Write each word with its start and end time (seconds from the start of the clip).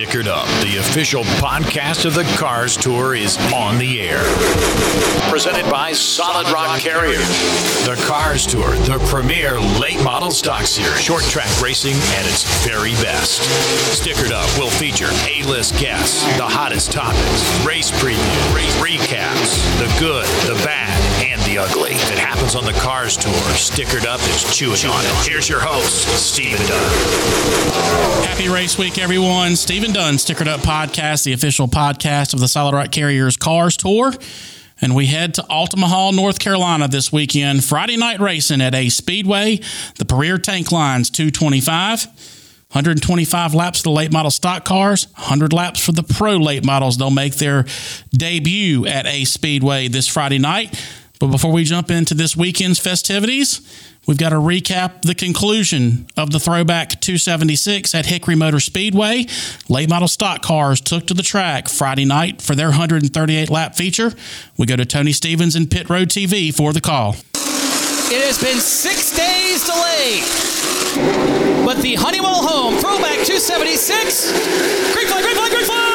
Stickered 0.00 0.28
Up, 0.28 0.46
the 0.62 0.78
official 0.78 1.24
podcast 1.24 2.06
of 2.06 2.14
the 2.14 2.24
Cars 2.38 2.74
Tour, 2.74 3.14
is 3.14 3.36
on 3.52 3.76
the 3.76 4.00
air. 4.00 4.24
Presented 5.28 5.70
by 5.70 5.92
Solid 5.92 6.50
Rock 6.50 6.80
Carrier. 6.80 7.18
The 7.84 8.02
Cars 8.06 8.46
Tour, 8.46 8.70
the 8.88 8.98
premier 9.10 9.60
late 9.78 10.02
model 10.02 10.30
stock 10.30 10.64
series, 10.64 10.98
short 11.02 11.22
track 11.24 11.50
racing 11.60 11.96
at 12.16 12.24
its 12.24 12.44
very 12.66 12.92
best. 12.92 13.42
Stickered 13.92 14.32
Up 14.32 14.48
will 14.58 14.70
feature 14.70 15.10
A 15.28 15.42
list 15.42 15.76
guests, 15.76 16.24
the 16.38 16.48
hottest 16.48 16.92
topics, 16.92 17.66
race 17.66 17.90
previews, 17.90 18.54
race 18.54 18.74
recaps, 18.80 19.60
the 19.76 20.00
good, 20.00 20.24
the 20.48 20.54
bad, 20.64 20.96
and 21.30 21.40
the 21.42 21.58
ugly. 21.58 21.92
It 21.92 22.18
happens 22.18 22.56
on 22.56 22.64
the 22.64 22.72
Cars 22.72 23.16
Tour, 23.16 23.32
Stickered 23.54 24.04
Up 24.04 24.20
is 24.22 24.56
chewing 24.56 24.90
on 24.90 25.04
it. 25.04 25.28
Here's 25.30 25.48
your 25.48 25.60
host, 25.60 26.08
Stephen 26.18 26.58
Dunn. 26.66 28.24
Happy 28.24 28.48
race 28.48 28.76
week, 28.76 28.98
everyone. 28.98 29.54
Stephen 29.54 29.92
Dunn, 29.92 30.14
Stickered 30.14 30.48
Up 30.48 30.60
Podcast, 30.60 31.22
the 31.24 31.32
official 31.32 31.68
podcast 31.68 32.34
of 32.34 32.40
the 32.40 32.48
Solid 32.48 32.74
Rock 32.74 32.90
Carriers 32.90 33.36
Cars 33.36 33.76
Tour. 33.76 34.12
And 34.80 34.96
we 34.96 35.06
head 35.06 35.34
to 35.34 35.42
Altamahaw, 35.42 36.16
North 36.16 36.40
Carolina 36.40 36.88
this 36.88 37.12
weekend. 37.12 37.64
Friday 37.64 37.96
night 37.96 38.18
racing 38.18 38.60
at 38.60 38.74
a 38.74 38.88
Speedway, 38.88 39.60
the 39.98 40.04
Puryear 40.04 40.38
Tank 40.38 40.72
Lines 40.72 41.10
225. 41.10 42.06
125 42.72 43.52
laps 43.52 43.80
for 43.80 43.82
the 43.84 43.90
late 43.90 44.12
model 44.12 44.30
stock 44.30 44.64
cars, 44.64 45.08
100 45.16 45.52
laps 45.52 45.84
for 45.84 45.90
the 45.90 46.04
pro 46.04 46.36
late 46.36 46.64
models. 46.64 46.96
They'll 46.98 47.10
make 47.10 47.34
their 47.34 47.66
debut 48.12 48.86
at 48.86 49.06
a 49.06 49.24
Speedway 49.24 49.88
this 49.88 50.06
Friday 50.06 50.38
night. 50.38 50.80
But 51.20 51.30
before 51.30 51.52
we 51.52 51.64
jump 51.64 51.90
into 51.90 52.14
this 52.14 52.34
weekend's 52.34 52.78
festivities, 52.78 53.60
we've 54.06 54.16
got 54.16 54.30
to 54.30 54.36
recap 54.36 55.02
the 55.02 55.14
conclusion 55.14 56.06
of 56.16 56.30
the 56.30 56.40
Throwback 56.40 56.98
276 57.02 57.94
at 57.94 58.06
Hickory 58.06 58.34
Motor 58.34 58.58
Speedway. 58.58 59.26
Late 59.68 59.90
model 59.90 60.08
stock 60.08 60.40
cars 60.40 60.80
took 60.80 61.06
to 61.08 61.14
the 61.14 61.22
track 61.22 61.68
Friday 61.68 62.06
night 62.06 62.40
for 62.40 62.54
their 62.54 62.68
138 62.68 63.50
lap 63.50 63.74
feature. 63.74 64.14
We 64.56 64.64
go 64.64 64.76
to 64.76 64.86
Tony 64.86 65.12
Stevens 65.12 65.54
and 65.54 65.70
Pit 65.70 65.90
Road 65.90 66.08
TV 66.08 66.54
for 66.54 66.72
the 66.72 66.80
call. 66.80 67.16
It 68.12 68.24
has 68.24 68.42
been 68.42 68.56
six 68.56 69.14
days 69.14 69.66
delayed. 69.66 70.24
But 71.66 71.82
the 71.82 71.96
Honeywell 71.96 72.42
Home 72.48 72.74
Throwback 72.80 73.26
276. 73.26 74.32
Green 74.94 75.06
flag, 75.06 75.22
green 75.22 75.36
flag, 75.36 75.50
green 75.52 75.64
flag! 75.66 75.90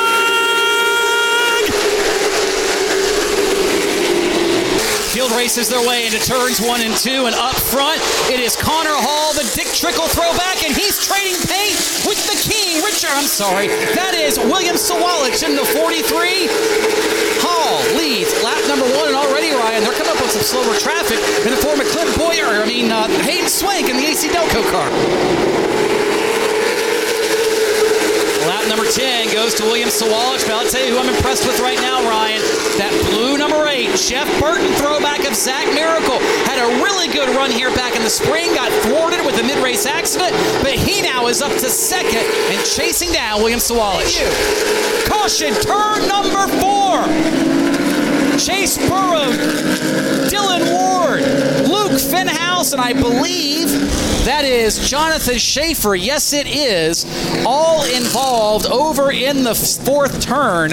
Field 5.15 5.31
races 5.31 5.69
their 5.69 5.79
way 5.87 6.03
into 6.03 6.19
turns 6.19 6.59
one 6.59 6.83
and 6.83 6.91
two, 6.91 7.23
and 7.23 7.31
up 7.39 7.55
front 7.55 8.03
it 8.27 8.35
is 8.43 8.51
Connor 8.59 8.91
Hall, 8.91 9.31
the 9.31 9.47
Dick 9.55 9.71
Trickle 9.71 10.11
throwback, 10.11 10.59
and 10.67 10.75
he's 10.75 10.99
trading 10.99 11.39
paint 11.47 11.79
with 12.03 12.19
the 12.27 12.35
king, 12.35 12.83
Richard. 12.83 13.15
I'm 13.15 13.23
sorry, 13.23 13.71
that 13.95 14.11
is 14.11 14.35
William 14.35 14.75
Sawalich 14.75 15.39
in 15.47 15.55
the 15.55 15.63
43. 15.63 16.51
Hall 17.39 17.79
leads 17.95 18.35
lap 18.43 18.59
number 18.67 18.83
one, 18.91 19.07
and 19.07 19.15
already 19.15 19.55
Ryan, 19.55 19.87
they're 19.87 19.95
coming 19.95 20.11
up 20.11 20.19
with 20.19 20.35
some 20.35 20.43
slower 20.43 20.75
traffic 20.75 21.23
in 21.47 21.55
the 21.55 21.61
form 21.63 21.79
of 21.79 21.87
Clint 21.95 22.11
Bowyer. 22.19 22.59
I 22.59 22.67
mean 22.67 22.91
uh, 22.91 23.07
Hayden 23.23 23.47
Swank 23.47 23.87
in 23.87 23.95
the 23.95 24.03
AC 24.03 24.27
Delco 24.27 24.67
car. 24.67 24.91
Number 28.75 28.91
10 28.91 29.31
goes 29.31 29.53
to 29.55 29.63
William 29.63 29.87
Sawalich, 29.87 30.43
but 30.43 30.51
I'll 30.51 30.67
tell 30.67 30.85
you 30.85 30.91
who 30.91 30.99
I'm 30.99 31.07
impressed 31.07 31.47
with 31.47 31.61
right 31.61 31.79
now, 31.79 32.03
Ryan. 32.09 32.41
That 32.75 32.91
blue 33.07 33.37
number 33.37 33.65
8, 33.65 33.95
Jeff 33.95 34.27
Burton 34.37 34.67
throwback 34.75 35.23
of 35.23 35.33
Zach 35.33 35.63
Miracle. 35.73 36.19
Had 36.43 36.59
a 36.59 36.83
really 36.83 37.07
good 37.07 37.29
run 37.29 37.51
here 37.51 37.71
back 37.71 37.95
in 37.95 38.03
the 38.03 38.09
spring, 38.09 38.53
got 38.53 38.67
thwarted 38.83 39.25
with 39.25 39.39
a 39.39 39.43
mid-race 39.43 39.85
accident, 39.85 40.35
but 40.59 40.73
he 40.73 41.01
now 41.01 41.27
is 41.27 41.41
up 41.41 41.53
to 41.53 41.69
second 41.69 42.27
and 42.51 42.59
chasing 42.67 43.13
down 43.13 43.39
William 43.39 43.63
Sawalich. 43.63 44.19
Caution, 45.07 45.53
turn 45.63 46.05
number 46.11 46.43
4. 46.59 47.07
Chase 48.35 48.75
Burrow, 48.91 49.31
Dylan 50.27 50.67
Ward, 50.75 50.84
Fenhaus, 52.03 52.73
and 52.73 52.81
I 52.81 52.93
believe 52.93 53.69
that 54.25 54.43
is 54.43 54.89
Jonathan 54.89 55.37
Schaefer. 55.37 55.95
Yes, 55.95 56.33
it 56.33 56.47
is. 56.47 57.05
All 57.45 57.83
involved 57.85 58.65
over 58.65 59.11
in 59.11 59.43
the 59.43 59.55
fourth 59.55 60.21
turn. 60.21 60.71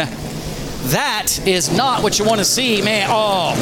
That 0.90 1.46
is 1.46 1.70
not 1.76 2.02
what 2.02 2.18
you 2.18 2.24
want 2.24 2.38
to 2.38 2.44
see, 2.44 2.82
man. 2.82 3.08
Oh, 3.10 3.54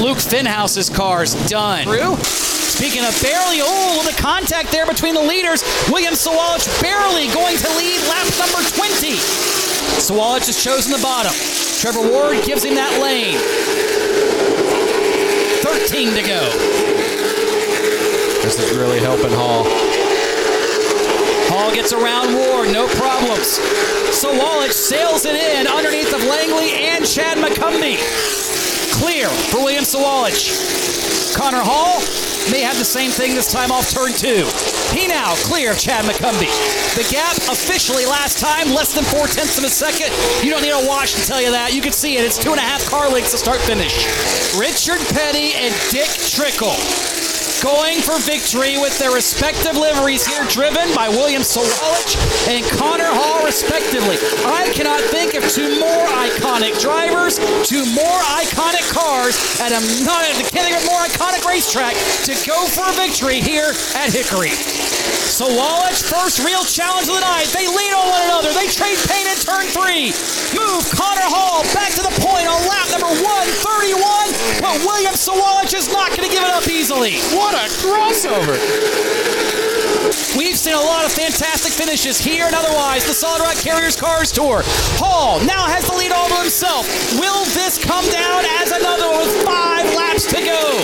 Luke 0.00 0.18
Fenhaus's 0.18 0.90
car's 0.90 1.34
done. 1.48 1.84
Through. 1.84 2.16
Speaking 2.16 3.04
of 3.04 3.16
barely, 3.22 3.58
oh, 3.62 4.02
the 4.04 4.20
contact 4.20 4.70
there 4.70 4.86
between 4.86 5.14
the 5.14 5.22
leaders. 5.22 5.62
William 5.88 6.12
Sawalich 6.12 6.68
barely 6.82 7.28
going 7.32 7.56
to 7.56 7.68
lead 7.76 8.00
lap 8.08 8.28
number 8.38 8.60
20. 8.68 9.16
Sawalich 9.96 10.46
has 10.46 10.62
chosen 10.62 10.92
the 10.92 11.02
bottom. 11.02 11.32
Trevor 11.80 12.06
Ward 12.10 12.44
gives 12.44 12.64
him 12.64 12.74
that 12.74 13.00
lane. 13.00 13.38
13 15.62 16.14
to 16.14 16.22
go. 16.22 16.75
This 18.46 18.60
is 18.60 18.78
really 18.78 19.00
helping 19.00 19.32
Hall. 19.34 19.66
Hall 21.50 21.74
gets 21.74 21.92
around 21.92 22.32
Ward, 22.32 22.70
no 22.70 22.86
problems. 22.94 23.58
So 24.14 24.30
Sawalich 24.30 24.70
sails 24.70 25.26
it 25.26 25.34
in 25.34 25.66
underneath 25.66 26.14
of 26.14 26.22
Langley 26.22 26.70
and 26.86 27.04
Chad 27.04 27.38
McCumbee. 27.38 27.98
Clear 29.02 29.26
for 29.50 29.58
William 29.66 29.82
Sawalich. 29.82 31.34
Connor 31.34 31.66
Hall 31.66 31.98
may 32.52 32.62
have 32.62 32.78
the 32.78 32.86
same 32.86 33.10
thing 33.10 33.34
this 33.34 33.50
time 33.50 33.72
off 33.72 33.90
turn 33.90 34.14
two. 34.14 34.46
He 34.94 35.08
now 35.08 35.34
clear 35.50 35.72
of 35.72 35.80
Chad 35.80 36.04
McCumbee. 36.04 36.54
The 36.94 37.02
gap 37.10 37.34
officially 37.50 38.06
last 38.06 38.38
time, 38.38 38.70
less 38.70 38.94
than 38.94 39.02
four 39.02 39.26
tenths 39.26 39.58
of 39.58 39.64
a 39.64 39.68
second. 39.68 40.14
You 40.46 40.54
don't 40.54 40.62
need 40.62 40.70
a 40.70 40.86
watch 40.86 41.18
to 41.18 41.26
tell 41.26 41.42
you 41.42 41.50
that. 41.50 41.74
You 41.74 41.82
can 41.82 41.90
see 41.90 42.16
it. 42.16 42.24
It's 42.24 42.38
two 42.38 42.54
and 42.54 42.60
a 42.60 42.62
half 42.62 42.86
car 42.86 43.10
lengths 43.10 43.32
to 43.32 43.38
start 43.38 43.58
finish. 43.66 44.06
Richard 44.54 45.02
Petty 45.10 45.58
and 45.58 45.74
Dick 45.90 46.06
Trickle 46.30 46.78
going 47.62 48.00
for 48.00 48.18
victory 48.20 48.76
with 48.78 48.98
their 48.98 49.12
respective 49.12 49.76
liveries 49.76 50.26
here, 50.26 50.44
driven 50.48 50.92
by 50.94 51.08
William 51.08 51.42
Sawalich 51.42 52.16
and 52.48 52.64
Connor 52.78 53.08
Hall, 53.08 53.44
respectively. 53.44 54.16
I 54.44 54.70
cannot 54.74 55.00
think 55.00 55.34
of 55.34 55.48
two 55.48 55.80
more 55.80 56.06
iconic 56.20 56.78
drivers, 56.80 57.38
two 57.64 57.84
more 57.94 58.20
iconic 58.36 58.84
cars 58.92 59.36
and 59.60 59.72
a 59.72 59.80
not 60.04 60.24
I 60.24 60.32
can't 60.42 60.66
think 60.66 60.76
of 60.76 60.82
a 60.82 60.86
more 60.86 61.00
iconic 61.00 61.44
racetrack 61.44 61.94
to 62.24 62.34
go 62.46 62.66
for 62.66 62.88
a 62.88 62.92
victory 62.92 63.40
here 63.40 63.72
at 63.94 64.12
Hickory. 64.12 65.15
Sawalich, 65.36 66.00
first 66.00 66.40
real 66.40 66.64
challenge 66.64 67.12
of 67.12 67.20
the 67.20 67.20
night. 67.20 67.52
They 67.52 67.68
lean 67.68 67.92
on 67.92 68.08
one 68.08 68.24
another. 68.24 68.56
They 68.56 68.72
trade 68.72 68.96
paint 69.04 69.28
in 69.28 69.36
turn 69.36 69.68
three. 69.68 70.16
Move 70.56 70.80
Connor 70.96 71.28
Hall 71.28 71.60
back 71.76 71.92
to 71.92 72.00
the 72.00 72.14
point 72.24 72.48
on 72.48 72.56
lap 72.64 72.88
number 72.88 73.12
131. 73.20 74.00
But 74.64 74.80
William 74.88 75.12
Sawalich 75.12 75.76
is 75.76 75.92
not 75.92 76.16
going 76.16 76.24
to 76.24 76.32
give 76.32 76.40
it 76.40 76.48
up 76.48 76.64
easily. 76.64 77.20
What 77.36 77.52
a 77.52 77.68
crossover! 77.84 78.56
We've 80.40 80.56
seen 80.56 80.72
a 80.72 80.80
lot 80.80 81.04
of 81.04 81.12
fantastic 81.12 81.76
finishes 81.76 82.16
here 82.16 82.48
and 82.48 82.56
otherwise. 82.56 83.04
The 83.04 83.12
Solid 83.12 83.44
Rock 83.44 83.60
Carriers 83.60 83.92
Cars 83.92 84.32
Tour. 84.32 84.64
Hall 84.96 85.36
now 85.44 85.68
has 85.68 85.84
the 85.84 86.00
lead 86.00 86.16
all 86.16 86.32
to 86.32 86.38
himself. 86.40 86.88
Will 87.20 87.44
this 87.52 87.76
come 87.76 88.08
down 88.08 88.48
as 88.64 88.72
another 88.72 89.12
one 89.12 89.28
with 89.28 89.44
five 89.44 89.84
laps 89.92 90.24
to 90.32 90.40
go? 90.40 90.80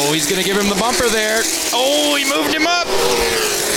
Oh, 0.00 0.16
he's 0.16 0.24
going 0.24 0.40
to 0.40 0.46
give 0.48 0.56
him 0.56 0.72
the 0.72 0.80
bumper 0.80 1.12
there. 1.12 1.44
Oh, 1.76 2.16
he 2.16 2.24
moved 2.24 2.56
him 2.56 2.64
up. 2.64 2.88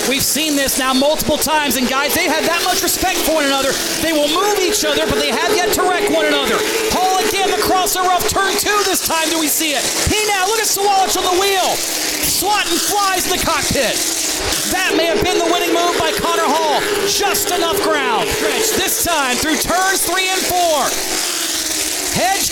We've 0.08 0.24
seen 0.24 0.56
this 0.56 0.78
now 0.78 0.94
multiple 0.96 1.36
times, 1.36 1.76
and 1.76 1.86
guys, 1.86 2.16
they 2.16 2.24
have 2.24 2.40
that 2.48 2.64
much 2.64 2.80
respect 2.80 3.20
for 3.28 3.36
one 3.36 3.44
another. 3.44 3.76
They 4.00 4.16
will 4.16 4.32
move 4.32 4.56
each 4.56 4.80
other, 4.80 5.04
but 5.04 5.20
they 5.20 5.28
have 5.28 5.52
yet 5.52 5.68
to 5.76 5.84
wreck 5.84 6.08
one 6.08 6.24
another. 6.24 6.56
Hall 6.96 7.20
again, 7.20 7.52
the 7.52 7.60
crossover 7.60 8.08
off 8.08 8.24
turn 8.24 8.56
two 8.56 8.72
this 8.88 9.04
time. 9.04 9.28
Do 9.28 9.36
we 9.36 9.52
see 9.52 9.76
it? 9.76 9.84
He 10.08 10.16
now, 10.32 10.48
look 10.48 10.64
at 10.64 10.66
Sawalich 10.66 11.12
on 11.20 11.28
the 11.28 11.36
wheel. 11.36 11.76
Swatting 12.24 12.80
flies 12.88 13.28
in 13.28 13.36
the 13.36 13.44
cockpit. 13.44 14.00
That 14.72 14.96
may 14.96 15.04
have 15.12 15.20
been 15.20 15.36
the 15.36 15.50
winning 15.52 15.76
move 15.76 15.92
by 16.00 16.08
Connor 16.16 16.48
Hall. 16.48 16.80
Just 17.04 17.52
enough 17.52 17.76
ground. 17.84 18.32
Stretch 18.32 18.80
this 18.80 19.04
time 19.04 19.36
through 19.36 19.60
turns 19.60 20.08
three. 20.08 20.17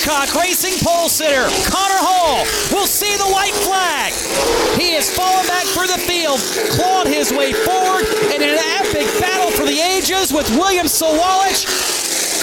Hedgecock 0.07 0.41
racing 0.41 0.79
pole 0.87 1.09
sitter. 1.09 1.49
Connor 1.69 1.99
Hall 1.99 2.47
will 2.71 2.87
see 2.87 3.17
the 3.17 3.27
white 3.27 3.55
flag. 3.67 4.13
He 4.79 4.95
has 4.95 5.11
fallen 5.11 5.47
back 5.49 5.67
through 5.67 5.89
the 5.89 5.99
field, 5.99 6.39
clawed 6.71 7.09
his 7.09 7.33
way 7.33 7.53
forward 7.53 8.07
in 8.31 8.43
an 8.43 8.57
epic 8.79 9.07
battle 9.19 9.51
for 9.51 9.67
the 9.67 9.81
ages 9.81 10.33
with 10.33 10.49
William 10.51 10.87
Sawalich. 10.87 11.86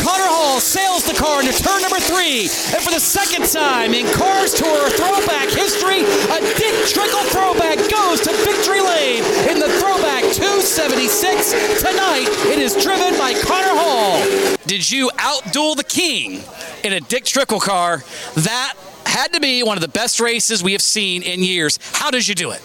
Connor 0.02 0.26
Hall 0.26 0.60
sails 0.60 1.04
the 1.04 1.14
car 1.14 1.42
into 1.42 1.54
turn 1.62 1.82
number 1.82 2.00
three. 2.00 2.50
And 2.74 2.82
for 2.82 2.92
the 2.92 3.00
second 3.00 3.46
time 3.52 3.94
in 3.94 4.06
Cars 4.14 4.54
Tour 4.54 4.90
throwback 4.90 5.50
history, 5.50 6.02
a 6.02 6.40
Dick 6.58 6.76
Trickle 6.88 7.26
throwback 7.30 7.78
goes 7.90 8.22
to 8.22 8.32
victory 8.46 8.82
lane 8.82 9.24
in 9.50 9.60
the 9.60 9.70
throwback 9.80 10.24
276. 10.34 11.82
Tonight, 11.82 12.28
it 12.50 12.60
is 12.60 12.74
driven 12.82 13.18
by 13.18 13.34
Connor 13.34 13.76
Hall. 13.78 14.58
Did 14.66 14.90
you 14.90 15.10
outduel 15.18 15.76
the 15.76 15.84
king 15.84 16.42
in 16.84 16.94
a 16.94 17.00
Dick 17.00 17.26
Trickle 17.26 17.60
car? 17.60 18.04
That 18.36 18.74
had 19.06 19.34
to 19.34 19.40
be 19.40 19.64
one 19.64 19.78
of 19.78 19.82
the 19.82 19.88
best 19.88 20.20
races 20.20 20.64
we 20.64 20.72
have 20.72 20.82
seen 20.82 21.22
in 21.22 21.44
years. 21.44 21.78
How 21.94 22.10
did 22.10 22.28
you 22.28 22.36
do 22.36 22.52
it? 22.52 22.62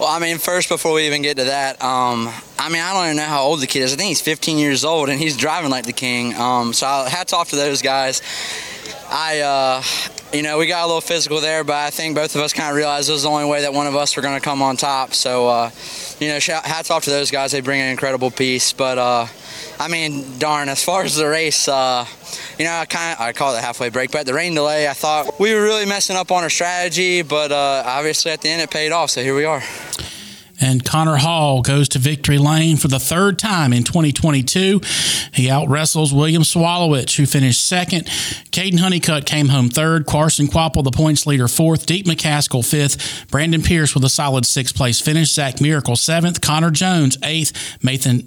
Well, 0.00 0.08
I 0.08 0.18
mean, 0.18 0.38
first, 0.38 0.70
before 0.70 0.94
we 0.94 1.06
even 1.06 1.20
get 1.20 1.36
to 1.36 1.44
that, 1.44 1.82
um, 1.82 2.32
I 2.58 2.70
mean, 2.70 2.80
I 2.80 2.94
don't 2.94 3.04
even 3.04 3.16
know 3.18 3.24
how 3.24 3.42
old 3.42 3.60
the 3.60 3.66
kid 3.66 3.82
is. 3.82 3.92
I 3.92 3.96
think 3.96 4.08
he's 4.08 4.22
15 4.22 4.56
years 4.56 4.82
old, 4.82 5.10
and 5.10 5.20
he's 5.20 5.36
driving 5.36 5.70
like 5.70 5.84
the 5.84 5.92
king. 5.92 6.34
Um, 6.36 6.72
so 6.72 6.86
hats 6.86 7.34
off 7.34 7.50
to 7.50 7.56
those 7.56 7.82
guys. 7.82 8.22
I, 9.10 9.40
uh, 9.40 9.82
you 10.32 10.42
know, 10.42 10.56
we 10.56 10.66
got 10.68 10.84
a 10.84 10.86
little 10.86 11.02
physical 11.02 11.42
there, 11.42 11.64
but 11.64 11.74
I 11.74 11.90
think 11.90 12.14
both 12.14 12.34
of 12.34 12.40
us 12.40 12.54
kind 12.54 12.70
of 12.70 12.76
realized 12.76 13.10
it 13.10 13.12
was 13.12 13.24
the 13.24 13.28
only 13.28 13.44
way 13.44 13.60
that 13.60 13.74
one 13.74 13.86
of 13.86 13.94
us 13.94 14.16
were 14.16 14.22
going 14.22 14.40
to 14.40 14.42
come 14.42 14.62
on 14.62 14.78
top. 14.78 15.12
So, 15.12 15.48
uh, 15.48 15.70
you 16.18 16.28
know, 16.28 16.38
hats 16.40 16.90
off 16.90 17.04
to 17.04 17.10
those 17.10 17.30
guys. 17.30 17.52
They 17.52 17.60
bring 17.60 17.82
an 17.82 17.90
incredible 17.90 18.30
piece. 18.30 18.72
But, 18.72 18.96
uh, 18.96 19.26
I 19.80 19.88
mean, 19.88 20.38
darn, 20.38 20.68
as 20.68 20.84
far 20.84 21.04
as 21.04 21.16
the 21.16 21.26
race, 21.26 21.66
uh, 21.66 22.04
you 22.58 22.66
know, 22.66 22.70
I 22.70 22.84
kind 22.84 23.14
of 23.14 23.20
I 23.22 23.32
call 23.32 23.54
it 23.54 23.60
a 23.60 23.62
halfway 23.62 23.88
break, 23.88 24.10
but 24.10 24.26
the 24.26 24.34
rain 24.34 24.54
delay, 24.54 24.86
I 24.86 24.92
thought 24.92 25.40
we 25.40 25.54
were 25.54 25.62
really 25.62 25.86
messing 25.86 26.16
up 26.16 26.30
on 26.30 26.42
our 26.42 26.50
strategy, 26.50 27.22
but 27.22 27.50
uh, 27.50 27.82
obviously 27.86 28.30
at 28.30 28.42
the 28.42 28.50
end 28.50 28.60
it 28.60 28.70
paid 28.70 28.92
off. 28.92 29.08
So 29.08 29.22
here 29.22 29.34
we 29.34 29.46
are. 29.46 29.62
And 30.60 30.84
Connor 30.84 31.16
Hall 31.16 31.62
goes 31.62 31.88
to 31.90 31.98
victory 31.98 32.38
lane 32.38 32.76
for 32.76 32.88
the 32.88 32.98
third 32.98 33.38
time 33.38 33.72
in 33.72 33.84
2022. 33.84 34.80
He 35.32 35.50
out 35.50 35.68
wrestles 35.68 36.12
William 36.12 36.42
Sawalich, 36.42 37.16
who 37.16 37.26
finished 37.26 37.64
second. 37.64 38.04
Caden 38.50 38.80
Honeycutt 38.80 39.26
came 39.26 39.48
home 39.48 39.68
third. 39.70 40.06
Carson 40.06 40.46
Kvapil, 40.46 40.84
the 40.84 40.90
points 40.90 41.26
leader, 41.26 41.48
fourth. 41.48 41.86
Deac 41.86 42.04
McCaskill, 42.04 42.68
fifth. 42.68 43.26
Brandon 43.30 43.62
Pierce 43.62 43.94
with 43.94 44.04
a 44.04 44.08
solid 44.08 44.44
sixth 44.44 44.74
place 44.74 45.00
finish. 45.00 45.32
Zach 45.32 45.60
Miracle, 45.60 45.96
seventh. 45.96 46.40
Connor 46.40 46.70
Jones, 46.70 47.16
eighth. 47.22 47.78
Mason, 47.82 48.22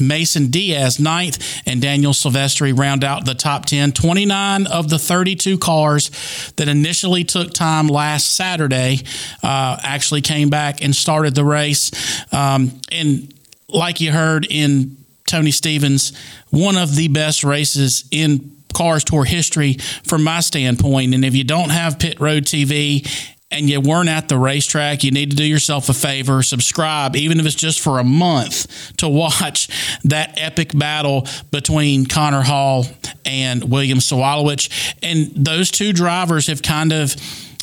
Mason 0.00 0.48
Diaz, 0.48 0.98
ninth. 0.98 1.62
And 1.66 1.80
Daniel 1.80 2.12
Silvestri 2.12 2.76
round 2.76 3.04
out 3.04 3.24
the 3.24 3.34
top 3.34 3.66
10. 3.66 3.92
29 3.92 4.66
of 4.66 4.88
the 4.88 4.98
32 4.98 5.58
cars 5.58 6.10
that 6.56 6.68
initially 6.68 7.24
took 7.24 7.52
time 7.52 7.86
last 7.88 8.34
Saturday 8.34 9.00
uh, 9.42 9.78
actually 9.82 10.22
came 10.22 10.50
back 10.50 10.82
and 10.82 10.94
started 10.96 11.34
the 11.34 11.44
race. 11.52 11.90
Um, 12.32 12.80
and 12.90 13.32
like 13.68 14.00
you 14.00 14.10
heard 14.12 14.46
in 14.48 14.96
Tony 15.26 15.50
Stevens, 15.50 16.12
one 16.50 16.76
of 16.76 16.94
the 16.94 17.08
best 17.08 17.44
races 17.44 18.04
in 18.10 18.56
Cars 18.74 19.04
Tour 19.04 19.24
history 19.24 19.74
from 20.04 20.24
my 20.24 20.40
standpoint. 20.40 21.14
And 21.14 21.24
if 21.24 21.34
you 21.34 21.44
don't 21.44 21.70
have 21.70 21.98
Pit 21.98 22.20
Road 22.20 22.44
TV 22.44 23.08
and 23.50 23.68
you 23.68 23.80
weren't 23.80 24.08
at 24.08 24.28
the 24.28 24.38
racetrack, 24.38 25.04
you 25.04 25.10
need 25.10 25.30
to 25.30 25.36
do 25.36 25.44
yourself 25.44 25.88
a 25.88 25.94
favor, 25.94 26.42
subscribe, 26.42 27.16
even 27.16 27.38
if 27.38 27.46
it's 27.46 27.54
just 27.54 27.80
for 27.80 27.98
a 27.98 28.04
month, 28.04 28.96
to 28.96 29.08
watch 29.08 29.68
that 30.04 30.34
epic 30.38 30.76
battle 30.76 31.26
between 31.50 32.06
Connor 32.06 32.42
Hall 32.42 32.86
and 33.24 33.70
William 33.70 33.98
Sawalich. 33.98 34.70
And 35.02 35.30
those 35.34 35.70
two 35.70 35.92
drivers 35.92 36.46
have 36.46 36.62
kind 36.62 36.92
of 36.92 37.14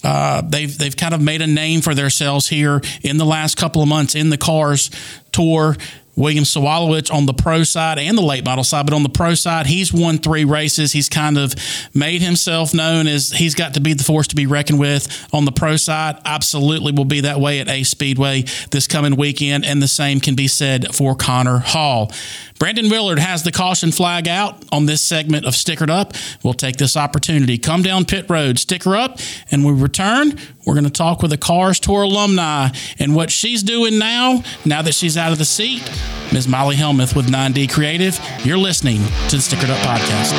uh, 0.03 0.41
they've 0.41 0.75
they've 0.77 0.95
kind 0.95 1.13
of 1.13 1.21
made 1.21 1.41
a 1.41 1.47
name 1.47 1.81
for 1.81 1.93
themselves 1.93 2.47
here 2.47 2.81
in 3.01 3.17
the 3.17 3.25
last 3.25 3.57
couple 3.57 3.81
of 3.81 3.87
months 3.87 4.15
in 4.15 4.29
the 4.29 4.37
cars 4.37 4.91
tour. 5.31 5.75
William 6.19 6.43
Sawalich 6.43 7.11
on 7.13 7.25
the 7.25 7.33
pro 7.33 7.63
side 7.63 7.97
and 7.97 8.17
the 8.17 8.21
late 8.21 8.43
model 8.43 8.65
side, 8.65 8.85
but 8.85 8.93
on 8.93 9.03
the 9.03 9.09
pro 9.09 9.33
side, 9.35 9.67
he's 9.67 9.93
won 9.93 10.17
three 10.17 10.43
races. 10.43 10.91
He's 10.91 11.07
kind 11.07 11.37
of 11.37 11.55
made 11.95 12.21
himself 12.21 12.73
known 12.73 13.07
as 13.07 13.31
he's 13.31 13.55
got 13.55 13.73
to 13.75 13.79
be 13.79 13.93
the 13.93 14.03
force 14.03 14.27
to 14.27 14.35
be 14.35 14.45
reckoned 14.45 14.79
with 14.79 15.27
on 15.33 15.45
the 15.45 15.51
pro 15.53 15.77
side. 15.77 16.19
Absolutely 16.25 16.91
will 16.91 17.05
be 17.05 17.21
that 17.21 17.39
way 17.39 17.61
at 17.61 17.69
Ace 17.69 17.89
Speedway 17.89 18.43
this 18.71 18.85
coming 18.85 19.15
weekend, 19.15 19.65
and 19.65 19.81
the 19.81 19.87
same 19.87 20.19
can 20.19 20.35
be 20.35 20.49
said 20.49 20.93
for 20.93 21.15
Connor 21.15 21.59
Hall. 21.59 22.11
Brandon 22.59 22.89
Willard 22.89 23.19
has 23.19 23.43
the 23.43 23.53
caution 23.53 23.93
flag 23.93 24.27
out 24.27 24.61
on 24.73 24.85
this 24.85 25.01
segment 25.01 25.45
of 25.45 25.53
Stickered 25.53 25.89
Up. 25.89 26.13
We'll 26.43 26.53
take 26.53 26.75
this 26.75 26.97
opportunity. 26.97 27.57
Come 27.57 27.81
down 27.81 28.03
pit 28.03 28.29
road, 28.29 28.59
sticker 28.59 28.97
up, 28.97 29.19
and 29.49 29.63
we 29.63 29.71
return. 29.71 30.37
We're 30.65 30.73
going 30.73 30.83
to 30.83 30.89
talk 30.89 31.21
with 31.21 31.31
a 31.31 31.37
Cars 31.37 31.79
Tour 31.79 32.03
alumni 32.03 32.67
and 32.99 33.15
what 33.15 33.31
she's 33.31 33.63
doing 33.63 33.97
now, 33.97 34.43
now 34.65 34.81
that 34.81 34.93
she's 34.93 35.15
out 35.15 35.31
of 35.31 35.37
the 35.37 35.45
seat. 35.45 35.89
Ms. 36.31 36.47
Molly 36.47 36.75
Helmuth 36.75 37.15
with 37.15 37.27
9D 37.27 37.71
Creative. 37.71 38.19
You're 38.43 38.57
listening 38.57 39.01
to 39.29 39.37
the 39.37 39.41
Stickered 39.41 39.69
Up 39.69 39.79
Podcast. 39.79 40.33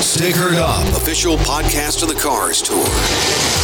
Stickered 0.00 0.56
Up, 0.56 0.86
official 0.96 1.36
podcast 1.38 2.02
of 2.02 2.08
the 2.08 2.14
Cars 2.14 2.62
Tour. 2.62 3.63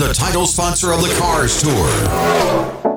the 0.07 0.13
title 0.13 0.47
sponsor 0.47 0.93
of 0.93 1.01
the 1.01 1.15
Cars 1.19 1.61
Tour. 1.61 2.90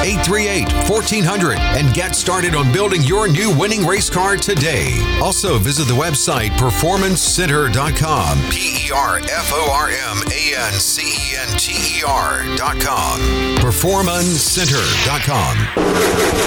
838 0.02 0.72
1400 0.88 1.58
and 1.58 1.92
get 1.92 2.16
started 2.16 2.54
on 2.54 2.72
building 2.72 3.02
your 3.02 3.28
new 3.28 3.54
winning 3.54 3.84
race 3.86 4.08
car 4.08 4.36
today. 4.36 4.96
Also, 5.20 5.58
visit 5.58 5.86
the 5.86 5.92
website 5.92 6.52
performancecenter.com. 6.52 8.38
P 8.50 8.86
E 8.86 8.90
R 8.90 9.18
F 9.18 9.52
O 9.52 9.70
R 9.70 9.90
M 9.90 10.22
A 10.32 10.54
N 10.56 10.72
C 10.80 11.02
E 11.02 11.36
N 11.36 11.48
T 11.58 11.98
E 11.98 12.02
R.com. 12.02 13.20
Performancecenter.com. 13.60 15.56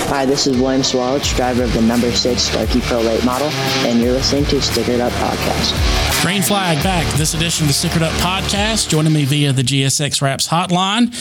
Hi, 0.09 0.25
this 0.25 0.47
is 0.47 0.57
William 0.57 0.81
Sawalich, 0.81 1.35
driver 1.35 1.63
of 1.63 1.73
the 1.73 1.81
number 1.81 2.11
six 2.11 2.41
Starkey 2.43 2.81
Pro 2.81 3.01
Late 3.01 3.23
Model, 3.23 3.49
and 3.85 4.01
you're 4.01 4.13
listening 4.13 4.45
to 4.45 4.55
Stickered 4.55 4.99
Up 4.99 5.11
Podcast. 5.27 6.21
Green 6.23 6.41
flag 6.41 6.81
back. 6.83 7.05
This 7.17 7.33
edition 7.33 7.65
of 7.65 7.67
the 7.67 7.73
Stickered 7.73 8.01
Up 8.01 8.13
Podcast. 8.21 8.87
Joining 8.87 9.11
me 9.11 9.25
via 9.25 9.51
the 9.51 9.61
GSX 9.61 10.21
Wraps 10.21 10.47
hotline, 10.47 11.11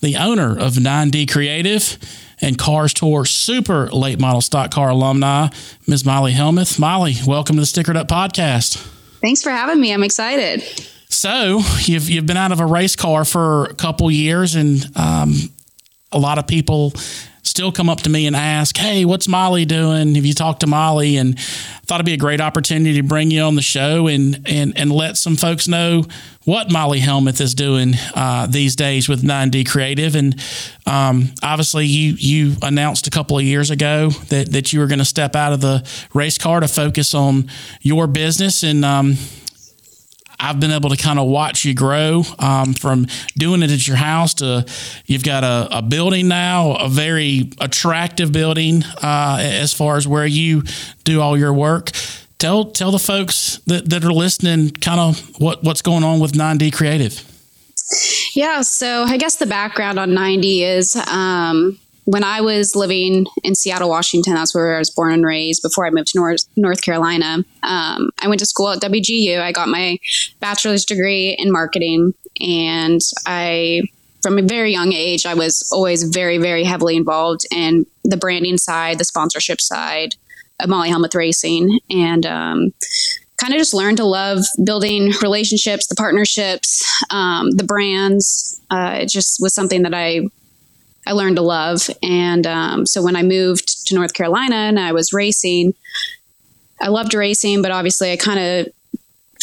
the 0.00 0.16
owner 0.16 0.58
of 0.58 0.72
9D 0.72 1.30
Creative 1.30 1.96
and 2.40 2.58
Cars 2.58 2.92
Tour 2.92 3.24
Super 3.24 3.86
Late 3.92 4.18
Model 4.18 4.40
Stock 4.40 4.72
Car 4.72 4.88
alumni, 4.88 5.50
Ms. 5.86 6.04
Molly 6.04 6.32
Helmuth. 6.32 6.80
Molly, 6.80 7.14
welcome 7.28 7.54
to 7.54 7.62
the 7.62 7.66
Stickered 7.66 7.94
Up 7.94 8.08
Podcast. 8.08 8.76
Thanks 9.20 9.44
for 9.44 9.50
having 9.50 9.80
me. 9.80 9.92
I'm 9.92 10.02
excited. 10.02 10.62
So 11.08 11.60
you've 11.82 12.10
you've 12.10 12.26
been 12.26 12.36
out 12.36 12.50
of 12.50 12.58
a 12.58 12.66
race 12.66 12.96
car 12.96 13.24
for 13.24 13.66
a 13.66 13.74
couple 13.74 14.10
years, 14.10 14.56
and 14.56 14.84
um, 14.96 15.32
a 16.10 16.18
lot 16.18 16.38
of 16.38 16.48
people 16.48 16.92
still 17.44 17.70
come 17.70 17.88
up 17.88 18.00
to 18.00 18.10
me 18.10 18.26
and 18.26 18.34
ask, 18.34 18.76
"Hey, 18.76 19.04
what's 19.04 19.28
Molly 19.28 19.64
doing? 19.64 20.14
Have 20.14 20.24
you 20.24 20.34
talked 20.34 20.60
to 20.60 20.66
Molly?" 20.66 21.16
And 21.16 21.36
I 21.36 21.86
thought 21.86 21.96
it'd 21.96 22.06
be 22.06 22.14
a 22.14 22.18
great 22.18 22.40
opportunity 22.40 22.96
to 22.96 23.02
bring 23.02 23.30
you 23.30 23.42
on 23.42 23.54
the 23.54 23.62
show 23.62 24.06
and 24.08 24.40
and 24.46 24.76
and 24.76 24.90
let 24.90 25.16
some 25.16 25.36
folks 25.36 25.68
know 25.68 26.04
what 26.44 26.70
Molly 26.70 26.98
Helmuth 27.00 27.40
is 27.40 27.54
doing 27.54 27.94
uh, 28.14 28.46
these 28.46 28.76
days 28.76 29.08
with 29.08 29.22
9D 29.22 29.66
Creative. 29.66 30.14
And 30.14 30.38
um, 30.86 31.30
obviously, 31.42 31.86
you 31.86 32.14
you 32.18 32.56
announced 32.62 33.06
a 33.06 33.10
couple 33.10 33.38
of 33.38 33.44
years 33.44 33.70
ago 33.70 34.10
that 34.28 34.52
that 34.52 34.72
you 34.72 34.80
were 34.80 34.86
going 34.86 34.98
to 34.98 35.04
step 35.04 35.36
out 35.36 35.52
of 35.52 35.60
the 35.60 35.86
race 36.12 36.38
car 36.38 36.60
to 36.60 36.68
focus 36.68 37.14
on 37.14 37.50
your 37.80 38.06
business 38.06 38.62
and. 38.62 38.84
Um, 38.84 39.16
I've 40.44 40.60
been 40.60 40.72
able 40.72 40.90
to 40.90 40.96
kind 40.96 41.18
of 41.18 41.26
watch 41.26 41.64
you 41.64 41.74
grow 41.74 42.22
um, 42.38 42.74
from 42.74 43.06
doing 43.36 43.62
it 43.62 43.70
at 43.70 43.88
your 43.88 43.96
house 43.96 44.34
to 44.34 44.66
you've 45.06 45.24
got 45.24 45.42
a, 45.42 45.78
a 45.78 45.82
building 45.82 46.28
now, 46.28 46.76
a 46.76 46.88
very 46.88 47.50
attractive 47.60 48.30
building 48.30 48.82
uh, 49.02 49.38
as 49.40 49.72
far 49.72 49.96
as 49.96 50.06
where 50.06 50.26
you 50.26 50.62
do 51.04 51.22
all 51.22 51.38
your 51.38 51.54
work. 51.54 51.92
Tell 52.38 52.66
tell 52.66 52.90
the 52.90 52.98
folks 52.98 53.58
that, 53.66 53.88
that 53.88 54.04
are 54.04 54.12
listening 54.12 54.72
kind 54.72 55.00
of 55.00 55.40
what, 55.40 55.64
what's 55.64 55.80
going 55.80 56.04
on 56.04 56.20
with 56.20 56.32
9D 56.32 56.74
Creative. 56.74 57.30
Yeah, 58.34 58.60
so 58.60 59.04
I 59.04 59.16
guess 59.16 59.36
the 59.36 59.46
background 59.46 59.98
on 59.98 60.12
90 60.12 60.62
is 60.62 60.96
um, 60.96 61.78
when 62.04 62.22
I 62.24 62.40
was 62.40 62.76
living 62.76 63.26
in 63.42 63.54
Seattle, 63.54 63.88
Washington, 63.88 64.34
that's 64.34 64.54
where 64.54 64.76
I 64.76 64.78
was 64.78 64.90
born 64.90 65.12
and 65.12 65.24
raised 65.24 65.62
before 65.62 65.86
I 65.86 65.90
moved 65.90 66.08
to 66.08 66.18
North, 66.18 66.44
North 66.56 66.82
Carolina. 66.82 67.44
Um, 67.62 68.10
I 68.20 68.28
went 68.28 68.40
to 68.40 68.46
school 68.46 68.70
at 68.70 68.80
WGU. 68.80 69.40
I 69.40 69.52
got 69.52 69.68
my 69.68 69.98
bachelor's 70.40 70.84
degree 70.84 71.34
in 71.38 71.50
marketing. 71.50 72.12
And 72.40 73.00
I, 73.26 73.82
from 74.22 74.38
a 74.38 74.42
very 74.42 74.72
young 74.72 74.92
age, 74.92 75.24
I 75.24 75.34
was 75.34 75.68
always 75.72 76.02
very, 76.04 76.36
very 76.36 76.64
heavily 76.64 76.96
involved 76.96 77.46
in 77.50 77.86
the 78.04 78.18
branding 78.18 78.58
side, 78.58 78.98
the 78.98 79.04
sponsorship 79.04 79.60
side 79.60 80.14
of 80.60 80.68
Molly 80.68 80.90
Helmuth 80.90 81.14
Racing. 81.14 81.78
And, 81.90 82.26
um, 82.26 82.72
kind 83.40 83.52
of 83.52 83.58
just 83.58 83.74
learned 83.74 83.96
to 83.96 84.04
love 84.04 84.40
building 84.64 85.12
relationships, 85.22 85.86
the 85.86 85.94
partnerships, 85.94 86.84
um, 87.10 87.50
the 87.52 87.64
brands. 87.64 88.60
Uh, 88.70 88.98
it 89.02 89.08
just 89.08 89.38
was 89.40 89.54
something 89.54 89.82
that 89.82 89.94
I 89.94 90.22
I 91.06 91.12
learned 91.12 91.36
to 91.36 91.42
love. 91.42 91.88
And 92.02 92.46
um, 92.46 92.86
so 92.86 93.02
when 93.02 93.16
I 93.16 93.22
moved 93.22 93.86
to 93.86 93.94
North 93.94 94.14
Carolina 94.14 94.56
and 94.56 94.78
I 94.78 94.92
was 94.92 95.12
racing, 95.12 95.74
I 96.80 96.88
loved 96.88 97.14
racing, 97.14 97.62
but 97.62 97.70
obviously 97.70 98.12
I 98.12 98.16
kind 98.16 98.38
of 98.38 98.72